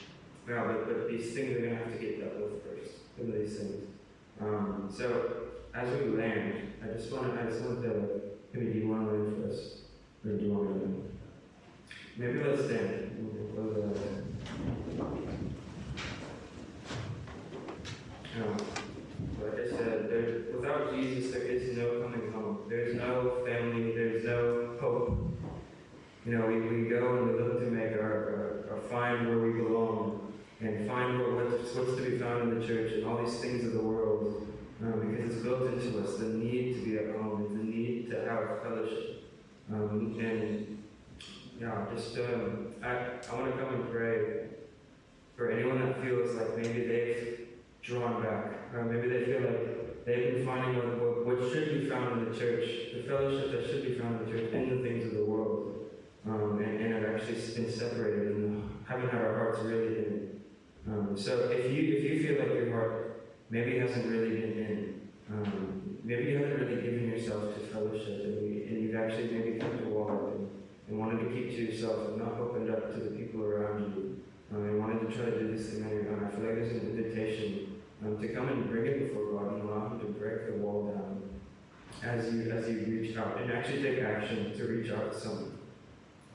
yeah, 0.49 0.63
but, 0.63 0.87
but 0.87 1.07
these 1.07 1.33
things 1.33 1.55
are 1.55 1.59
going 1.59 1.77
to 1.77 1.83
have 1.83 1.93
to 1.93 1.99
get 1.99 2.19
dealt 2.19 2.51
with 2.51 2.63
first, 2.63 2.93
some 3.15 3.29
of 3.29 3.33
these 3.33 3.57
things. 3.57 3.83
Um, 4.41 4.89
so 4.91 5.51
as 5.73 5.87
we 5.99 6.17
land, 6.17 6.73
I 6.83 6.97
just 6.97 7.11
want 7.11 7.33
to, 7.33 7.41
I 7.41 7.45
just 7.45 7.61
want 7.61 7.83
to, 7.83 8.21
maybe 8.53 8.73
do 8.73 8.79
you 8.79 8.89
want 8.89 9.07
to 9.07 9.13
land 9.13 9.51
us? 9.51 9.77
Or 10.25 10.31
do 10.31 10.43
you 10.43 10.51
want 10.51 10.81
to? 10.81 11.12
Maybe 12.15 12.39
stand. 12.39 13.10
We'll, 13.56 13.71
uh, 13.71 15.04
um, 18.38 18.58
like 19.41 19.60
I 19.60 19.69
said, 19.69 20.10
there, 20.10 20.41
without 20.56 20.93
Jesus, 20.93 21.32
there 21.32 21.41
is 21.41 21.76
no 21.76 22.04
coming 22.04 22.32
home. 22.32 22.60
There's 22.69 22.95
no 22.95 23.43
family. 23.43 23.93
There's 23.93 24.26
no 24.26 24.78
hope. 24.80 25.34
You 26.26 26.38
know, 26.38 26.45
we, 26.45 26.62
we 26.62 26.89
go 26.89 27.17
and 27.17 27.32
we 27.32 27.41
look 27.41 27.60
to 27.60 27.65
make 27.65 27.93
our, 27.93 28.65
our, 28.69 28.76
our 28.76 28.82
find 28.89 29.28
where 29.28 29.39
we 29.39 29.54
belong 29.63 30.34
and 30.62 30.88
find 30.88 31.19
what, 31.19 31.32
what's, 31.34 31.73
what's 31.73 31.95
to 31.95 32.10
be 32.10 32.19
found 32.19 32.43
in 32.43 32.60
the 32.60 32.65
church 32.65 32.93
and 32.93 33.06
all 33.06 33.23
these 33.23 33.39
things 33.39 33.65
of 33.65 33.73
the 33.73 33.82
world 33.82 34.47
um, 34.84 35.10
because 35.10 35.34
it's 35.34 35.43
built 35.43 35.63
into 35.63 35.99
us 35.99 36.17
the 36.17 36.26
need 36.26 36.76
to 36.76 36.86
be 36.86 36.97
at 36.97 37.15
home 37.15 37.58
the 37.58 37.63
need 37.63 38.10
to 38.12 38.17
have 38.30 38.62
fellowship. 38.62 39.23
Um, 39.71 40.15
and 40.19 40.72
yeah, 41.59 41.85
just 41.93 42.17
um, 42.17 42.67
I, 42.81 42.89
I 43.29 43.35
want 43.35 43.51
to 43.51 43.63
come 43.63 43.73
and 43.73 43.91
pray 43.91 44.47
for 45.35 45.51
anyone 45.51 45.79
that 45.79 46.01
feels 46.01 46.35
like 46.35 46.57
maybe 46.57 46.87
they've 46.87 47.47
drawn 47.81 48.23
back. 48.23 48.73
Or 48.73 48.85
maybe 48.85 49.09
they 49.09 49.25
feel 49.25 49.41
like 49.41 50.05
they've 50.05 50.33
been 50.33 50.45
finding 50.45 50.75
what, 50.77 51.25
what, 51.25 51.51
should 51.51 51.81
be 51.81 51.89
found 51.89 52.21
in 52.21 52.31
the 52.31 52.37
church, 52.37 52.93
the 52.93 53.03
fellowship 53.03 53.51
that 53.51 53.69
should 53.69 53.83
be 53.83 53.99
found 53.99 54.21
in 54.21 54.25
the 54.25 54.31
church, 54.31 54.53
in 54.53 54.81
the 54.81 54.87
things 54.87 55.05
of 55.05 55.17
the 55.17 55.25
world. 55.25 55.69
Um, 56.25 56.61
and, 56.63 56.79
and 56.79 56.93
have 56.93 57.15
actually 57.15 57.33
been 57.33 57.69
separated 57.69 58.37
and 58.37 58.85
haven't 58.87 59.09
had 59.09 59.21
our 59.21 59.35
hearts 59.35 59.59
really 59.63 59.97
in. 59.97 60.41
Um, 60.87 61.17
so 61.17 61.49
if 61.51 61.69
you 61.69 61.97
if 61.97 62.03
you 62.03 62.23
feel 62.23 62.39
like 62.39 62.53
your 62.53 62.71
heart 62.71 63.25
maybe 63.49 63.77
hasn't 63.77 64.05
really 64.05 64.29
been 64.29 64.51
in, 64.53 64.92
to 71.55 71.71
yourself 71.71 72.09
and 72.09 72.17
not 72.17 72.39
opened 72.39 72.69
up 72.69 72.93
to 72.93 72.99
the 72.99 73.11
people 73.11 73.43
around 73.43 73.79
you, 73.81 74.23
um, 74.53 74.63
and 74.63 74.79
wanted 74.79 75.07
to 75.07 75.15
try 75.15 75.25
to 75.25 75.39
do 75.39 75.55
this 75.55 75.69
thing 75.69 75.83
on 75.83 75.89
your 75.89 76.11
own. 76.11 76.25
I 76.25 76.29
feel 76.29 76.45
like 76.45 76.55
there's 76.55 76.71
an 76.71 76.97
invitation 76.97 77.81
um, 78.05 78.19
to 78.21 78.27
come 78.29 78.49
and 78.49 78.69
bring 78.69 78.85
it 78.85 79.07
before 79.07 79.33
God 79.33 79.53
and 79.53 79.69
allow 79.69 79.89
Him 79.89 79.99
to 79.99 80.05
break 80.05 80.47
the 80.47 80.57
wall 80.57 80.93
down 80.93 81.21
as 82.03 82.33
you 82.33 82.51
as 82.51 82.67
you 82.69 82.79
reach 82.85 83.15
out 83.17 83.39
and 83.39 83.51
actually 83.51 83.81
take 83.81 83.99
action 83.99 84.53
to 84.57 84.63
reach 84.65 84.91
out 84.91 85.13
to 85.13 85.19
someone 85.19 85.57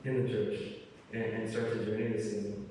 in 0.04 0.22
the 0.22 0.28
church 0.28 0.61
and, 1.12 1.22
and 1.22 1.50
start 1.50 1.72
to 1.72 1.85
journey 1.85 2.09
this 2.09 2.33
thing. 2.33 2.68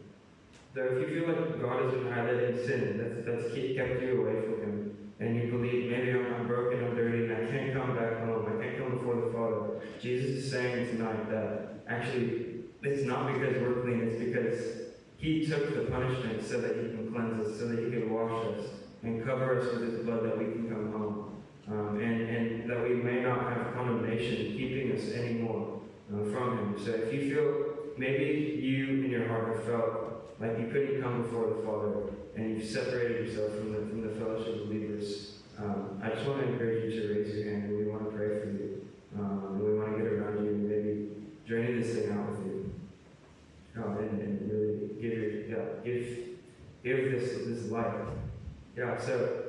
So 0.73 0.83
if 0.83 1.09
you 1.09 1.25
feel 1.25 1.29
like 1.29 1.61
God 1.61 1.83
has 1.83 1.93
been 1.93 2.05
highlighting 2.05 2.65
sin 2.65 2.97
that's 2.97 3.25
that's 3.25 3.53
kept 3.53 4.01
you 4.01 4.21
away 4.21 4.41
from 4.41 4.61
Him, 4.61 5.11
and 5.19 5.35
you 5.35 5.51
believe 5.51 5.89
maybe 5.89 6.11
I'm, 6.11 6.33
I'm 6.33 6.47
broken, 6.47 6.83
I'm 6.83 6.95
dirty, 6.95 7.25
and 7.25 7.33
I 7.33 7.51
can't 7.51 7.73
come 7.73 7.95
back 7.95 8.19
home, 8.19 8.45
I 8.45 8.63
can't 8.63 8.77
come 8.77 8.97
before 8.97 9.15
the 9.15 9.33
Father. 9.33 9.81
Jesus 9.99 10.43
is 10.43 10.51
saying 10.51 10.87
tonight 10.89 11.29
that 11.31 11.66
actually 11.89 12.63
it's 12.83 13.03
not 13.03 13.33
because 13.33 13.61
we're 13.61 13.81
clean, 13.81 14.01
it's 14.01 14.23
because 14.23 14.93
He 15.17 15.45
took 15.45 15.73
the 15.73 15.91
punishment 15.91 16.43
so 16.43 16.61
that 16.61 16.75
He 16.75 16.83
can 16.83 17.11
cleanse 17.11 17.47
us, 17.47 17.59
so 17.59 17.67
that 17.67 17.79
He 17.79 17.89
can 17.89 18.13
wash 18.13 18.45
us 18.45 18.65
and 19.03 19.25
cover 19.25 19.59
us 19.59 19.73
with 19.73 19.91
His 19.91 20.05
blood 20.05 20.23
that 20.23 20.37
we 20.37 20.45
can 20.45 20.69
come 20.69 20.91
home. 20.91 21.23
Um, 21.69 21.99
and, 21.99 22.21
and 22.21 22.69
that 22.69 22.81
we 22.81 22.95
may 22.95 23.21
not 23.21 23.51
have 23.51 23.73
condemnation 23.73 24.55
keeping 24.55 24.93
us 24.93 25.11
anymore 25.11 25.81
uh, 26.09 26.23
from 26.31 26.57
Him. 26.57 26.75
So 26.85 26.91
if 26.91 27.13
you 27.13 27.33
feel 27.33 27.77
maybe 27.97 28.59
you 28.61 29.03
in 29.03 29.09
your 29.09 29.27
heart 29.27 29.53
have 29.53 29.65
felt 29.65 30.33
like 30.39 30.57
you 30.59 30.67
couldn't 30.67 31.01
come 31.01 31.23
before 31.23 31.47
the 31.49 31.61
Father 31.65 32.13
and 32.35 32.55
you've 32.55 32.69
separated 32.69 33.27
yourself 33.27 33.51
from 33.55 33.73
the, 33.73 33.79
from 33.79 34.01
the 34.01 34.15
fellowship 34.19 34.61
of 34.61 34.67
believers, 34.67 35.39
um, 35.59 35.99
I 36.01 36.09
just 36.11 36.25
want 36.27 36.41
to 36.41 36.53
encourage 36.53 36.93
you 36.93 37.01
to 37.01 37.13
raise 37.13 37.35
your 37.35 37.51
hand 37.51 37.63
and 37.63 37.77
we 37.77 37.85
want 37.85 38.05
to 38.05 38.15
pray 38.15 38.39
for 38.39 38.45
you. 38.45 38.87
Um, 39.17 39.45
and 39.47 39.61
we 39.61 39.77
want 39.77 39.97
to 39.97 40.03
get 40.03 40.13
around 40.13 40.45
you 40.45 40.51
and 40.51 40.69
maybe 40.69 41.09
journey 41.47 41.81
this 41.81 41.95
thing 41.95 42.11
out 42.11 42.29
with 42.29 42.45
you. 42.45 42.73
Um, 43.77 43.97
and, 43.97 44.21
and 44.21 44.51
really 44.51 45.01
give 45.01 45.17
your, 45.17 45.31
yeah, 45.47 45.83
give, 45.83 46.17
give 46.83 47.11
this, 47.11 47.45
this 47.45 47.71
life. 47.71 47.93
Yeah, 48.77 48.95
so 48.95 49.43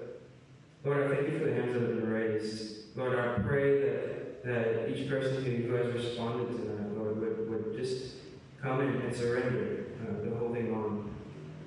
Lord, 0.84 1.04
I 1.04 1.14
thank 1.14 1.30
you 1.30 1.38
for 1.38 1.44
the 1.44 1.52
hands 1.52 1.74
that 1.74 1.82
have 1.82 1.96
been 1.96 2.08
raised. 2.08 2.96
Lord, 2.96 3.18
I 3.18 3.38
pray 3.42 3.78
that, 3.82 4.42
that 4.42 4.88
each 4.88 5.06
person 5.06 5.44
who, 5.44 5.74
has 5.74 5.92
responded 5.92 6.46
to 6.46 6.62
that, 6.64 6.96
Lord, 6.96 7.20
would, 7.20 7.50
would 7.50 7.76
just 7.76 8.14
come 8.62 8.80
in 8.80 8.88
and 8.88 9.14
surrender 9.14 9.84
uh, 10.00 10.24
the 10.24 10.34
holding 10.34 10.72
on 10.72 11.14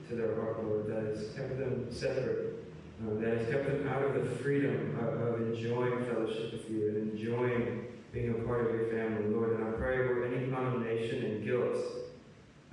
to 0.10 0.16
their 0.16 0.34
heart, 0.38 0.66
Lord, 0.66 0.88
that 0.88 1.16
has 1.16 1.34
kept 1.36 1.60
them 1.60 1.86
separate, 1.92 2.66
uh, 3.06 3.20
that 3.20 3.38
has 3.38 3.48
kept 3.48 3.68
them 3.68 3.88
out 3.90 4.02
of 4.06 4.16
the 4.16 4.36
freedom 4.38 4.98
of, 5.00 5.22
of 5.22 5.42
enjoying 5.42 6.04
fellowship 6.06 6.54
with 6.54 6.68
you 6.68 6.88
and 6.88 7.12
enjoying 7.12 7.86
being 8.12 8.32
a 8.32 8.44
part 8.44 8.66
of 8.66 8.74
your 8.74 8.90
family, 8.90 9.30
Lord. 9.30 9.60
And 9.60 9.68
I 9.68 9.72
pray 9.74 10.00
where 10.00 10.26
any 10.26 10.50
condemnation 10.50 11.26
and 11.26 11.46
guilt 11.46 11.78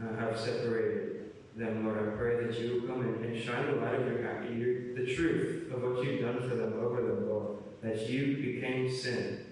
uh, 0.03 0.17
have 0.19 0.41
separated 0.41 1.18
them, 1.59 1.85
Lord, 1.85 1.99
I 1.99 2.17
pray 2.17 2.45
that 2.45 2.59
you 2.59 2.75
will 2.75 2.89
come 2.89 3.03
in 3.03 3.25
and 3.25 3.43
shine 3.43 3.67
the 3.67 3.77
light 3.81 3.95
of 3.95 4.07
your, 4.07 4.45
your 4.53 4.95
the 4.95 5.15
truth 5.15 5.73
of 5.73 5.83
what 5.83 6.05
you've 6.05 6.23
done 6.23 6.49
for 6.49 6.55
them 6.55 6.75
over 6.81 7.03
them, 7.03 7.29
Lord. 7.29 7.59
That 7.83 8.09
you 8.09 8.37
became 8.37 8.91
sin. 8.91 9.45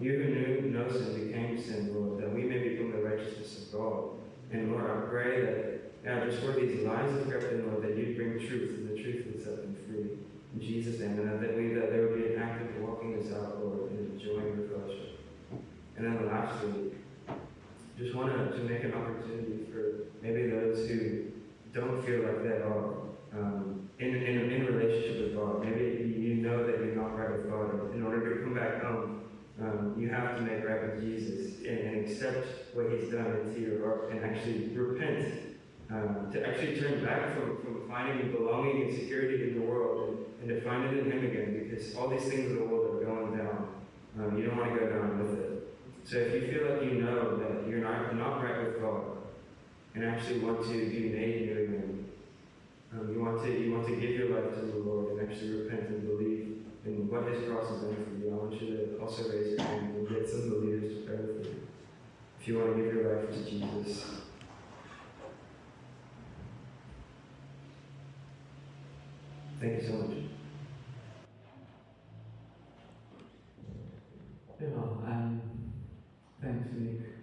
You 0.00 0.12
who 0.12 0.24
knew 0.30 0.70
no 0.70 0.90
sin 0.90 1.28
became 1.28 1.60
sin, 1.60 1.94
Lord, 1.94 2.22
that 2.22 2.34
we 2.34 2.44
may 2.44 2.68
become 2.68 2.92
the 2.92 2.98
righteousness 2.98 3.66
of 3.66 3.78
God. 3.78 4.04
And 4.50 4.72
Lord, 4.72 4.90
I 4.90 5.08
pray 5.08 5.40
that 5.42 5.80
yeah, 6.04 6.24
just 6.24 6.42
where 6.42 6.54
these 6.54 6.80
lies 6.80 7.10
have 7.10 7.28
crept 7.28 7.52
in, 7.52 7.66
Lord, 7.66 7.82
that 7.82 7.96
you 7.96 8.14
bring 8.16 8.38
truth, 8.38 8.78
and 8.78 8.88
the 8.88 9.02
truth 9.02 9.26
would 9.26 9.44
set 9.44 9.56
them 9.56 9.76
free. 9.86 10.16
In 10.54 10.60
Jesus' 10.60 10.98
name, 10.98 11.20
and 11.20 11.42
that, 11.42 11.56
we, 11.56 11.74
that 11.74 11.90
there 11.90 12.08
would 12.08 12.16
be 12.16 12.34
an 12.34 12.42
act 12.42 12.62
of 12.62 12.82
walking 12.82 13.20
this 13.20 13.32
out, 13.32 13.62
Lord, 13.62 13.90
and 13.90 14.12
enjoying 14.12 14.56
your 14.56 14.68
fellowship. 14.68 15.20
And 15.96 16.06
then 16.06 16.26
lastly, 16.26 16.92
just 17.98 18.14
want 18.14 18.32
to, 18.32 18.56
to 18.56 18.64
make 18.64 18.82
an 18.82 18.94
opportunity 18.94 19.66
for 19.70 20.06
maybe 20.22 20.48
those 20.48 20.88
who 20.88 21.26
don't 21.72 22.04
feel 22.04 22.22
like 22.22 22.42
they 22.42 22.58
are 22.62 22.94
um, 23.32 23.88
in, 23.98 24.14
in, 24.14 24.50
in 24.50 24.66
relationship 24.66 25.22
with 25.22 25.36
God. 25.36 25.64
Maybe 25.64 26.14
you 26.18 26.34
know 26.36 26.66
that 26.66 26.78
you're 26.78 26.96
not 26.96 27.16
right 27.18 27.30
with 27.30 27.50
God. 27.50 27.94
In 27.94 28.02
order 28.02 28.36
to 28.36 28.42
come 28.42 28.54
back 28.54 28.82
home, 28.82 29.22
um, 29.60 29.94
you 29.98 30.08
have 30.08 30.36
to 30.36 30.42
make 30.42 30.64
right 30.64 30.82
with 30.82 31.00
Jesus 31.00 31.58
and, 31.58 31.78
and, 31.78 32.06
accept 32.06 32.74
what 32.74 32.90
He's 32.90 33.10
done 33.12 33.44
into 33.44 33.60
your 33.60 33.84
heart 33.84 34.10
and 34.10 34.24
actually 34.24 34.68
repent. 34.68 35.34
Um, 35.90 36.30
to 36.32 36.46
actually 36.46 36.78
turn 36.78 37.04
back 37.04 37.34
from, 37.34 37.58
from 37.62 37.88
finding 37.88 38.30
belonging 38.30 38.82
and 38.82 38.94
security 38.94 39.50
in 39.50 39.58
the 39.58 39.66
world 39.66 40.24
and, 40.40 40.50
and 40.50 40.60
to 40.60 40.64
find 40.64 40.84
it 40.84 40.98
in 40.98 41.10
Him 41.10 41.24
again 41.24 41.68
because 41.68 41.94
all 41.96 42.08
these 42.08 42.22
things 42.22 42.52
in 42.52 42.58
the 42.58 42.64
world 42.64 43.02
are 43.02 43.04
going 43.04 43.36
down. 43.36 43.68
Um, 44.18 44.38
you 44.38 44.46
don't 44.46 44.56
want 44.56 44.72
to 44.72 44.78
go 44.78 44.88
down 44.88 45.18
with 45.18 45.40
it. 45.40 45.76
So 46.04 46.16
if 46.18 46.34
you 46.34 46.52
feel 46.52 46.70
like 46.70 46.82
you 46.84 47.02
know 47.02 47.36
that 47.38 47.68
you're 47.68 47.80
not, 47.80 48.14
not 48.16 48.42
right 48.42 48.64
with 48.64 48.80
God, 48.80 49.02
and 49.94 50.04
actually 50.04 50.40
want 50.40 50.62
to 50.62 50.68
be 50.68 51.08
made 51.10 51.46
new 51.46 51.52
again. 51.52 52.06
Um, 52.92 53.12
you 53.12 53.22
want 53.22 53.42
to 53.42 53.50
you 53.50 53.72
want 53.72 53.86
to 53.86 53.96
give 53.96 54.10
your 54.10 54.30
life 54.30 54.54
to 54.54 54.60
the 54.66 54.78
Lord 54.78 55.12
and 55.18 55.30
actually 55.30 55.50
repent 55.62 55.88
and 55.88 56.06
believe 56.06 56.66
in 56.84 57.08
what 57.08 57.24
His 57.30 57.48
cross 57.48 57.68
has 57.70 57.80
done 57.80 57.96
for 57.96 58.24
you. 58.24 58.32
I 58.32 58.36
want 58.36 58.60
you 58.60 58.68
to 58.76 58.98
also 59.00 59.30
raise 59.30 59.58
your 59.58 59.66
hand 59.66 59.94
and 59.94 60.08
get 60.08 60.28
some 60.28 60.50
believers 60.50 60.94
to 60.94 61.00
pray 61.06 61.16
with 61.16 61.46
you. 61.46 61.66
If 62.40 62.48
you 62.48 62.58
want 62.58 62.76
to 62.76 62.82
give 62.82 62.94
your 62.94 63.16
life 63.16 63.30
to 63.30 63.44
Jesus. 63.44 64.04
Thank 69.60 69.82
you 69.82 69.88
so 69.88 69.92
much. 69.92 70.16
Yeah, 74.58 74.68
um, 74.68 75.42
thanks, 76.42 76.68
Nick. 76.78 77.19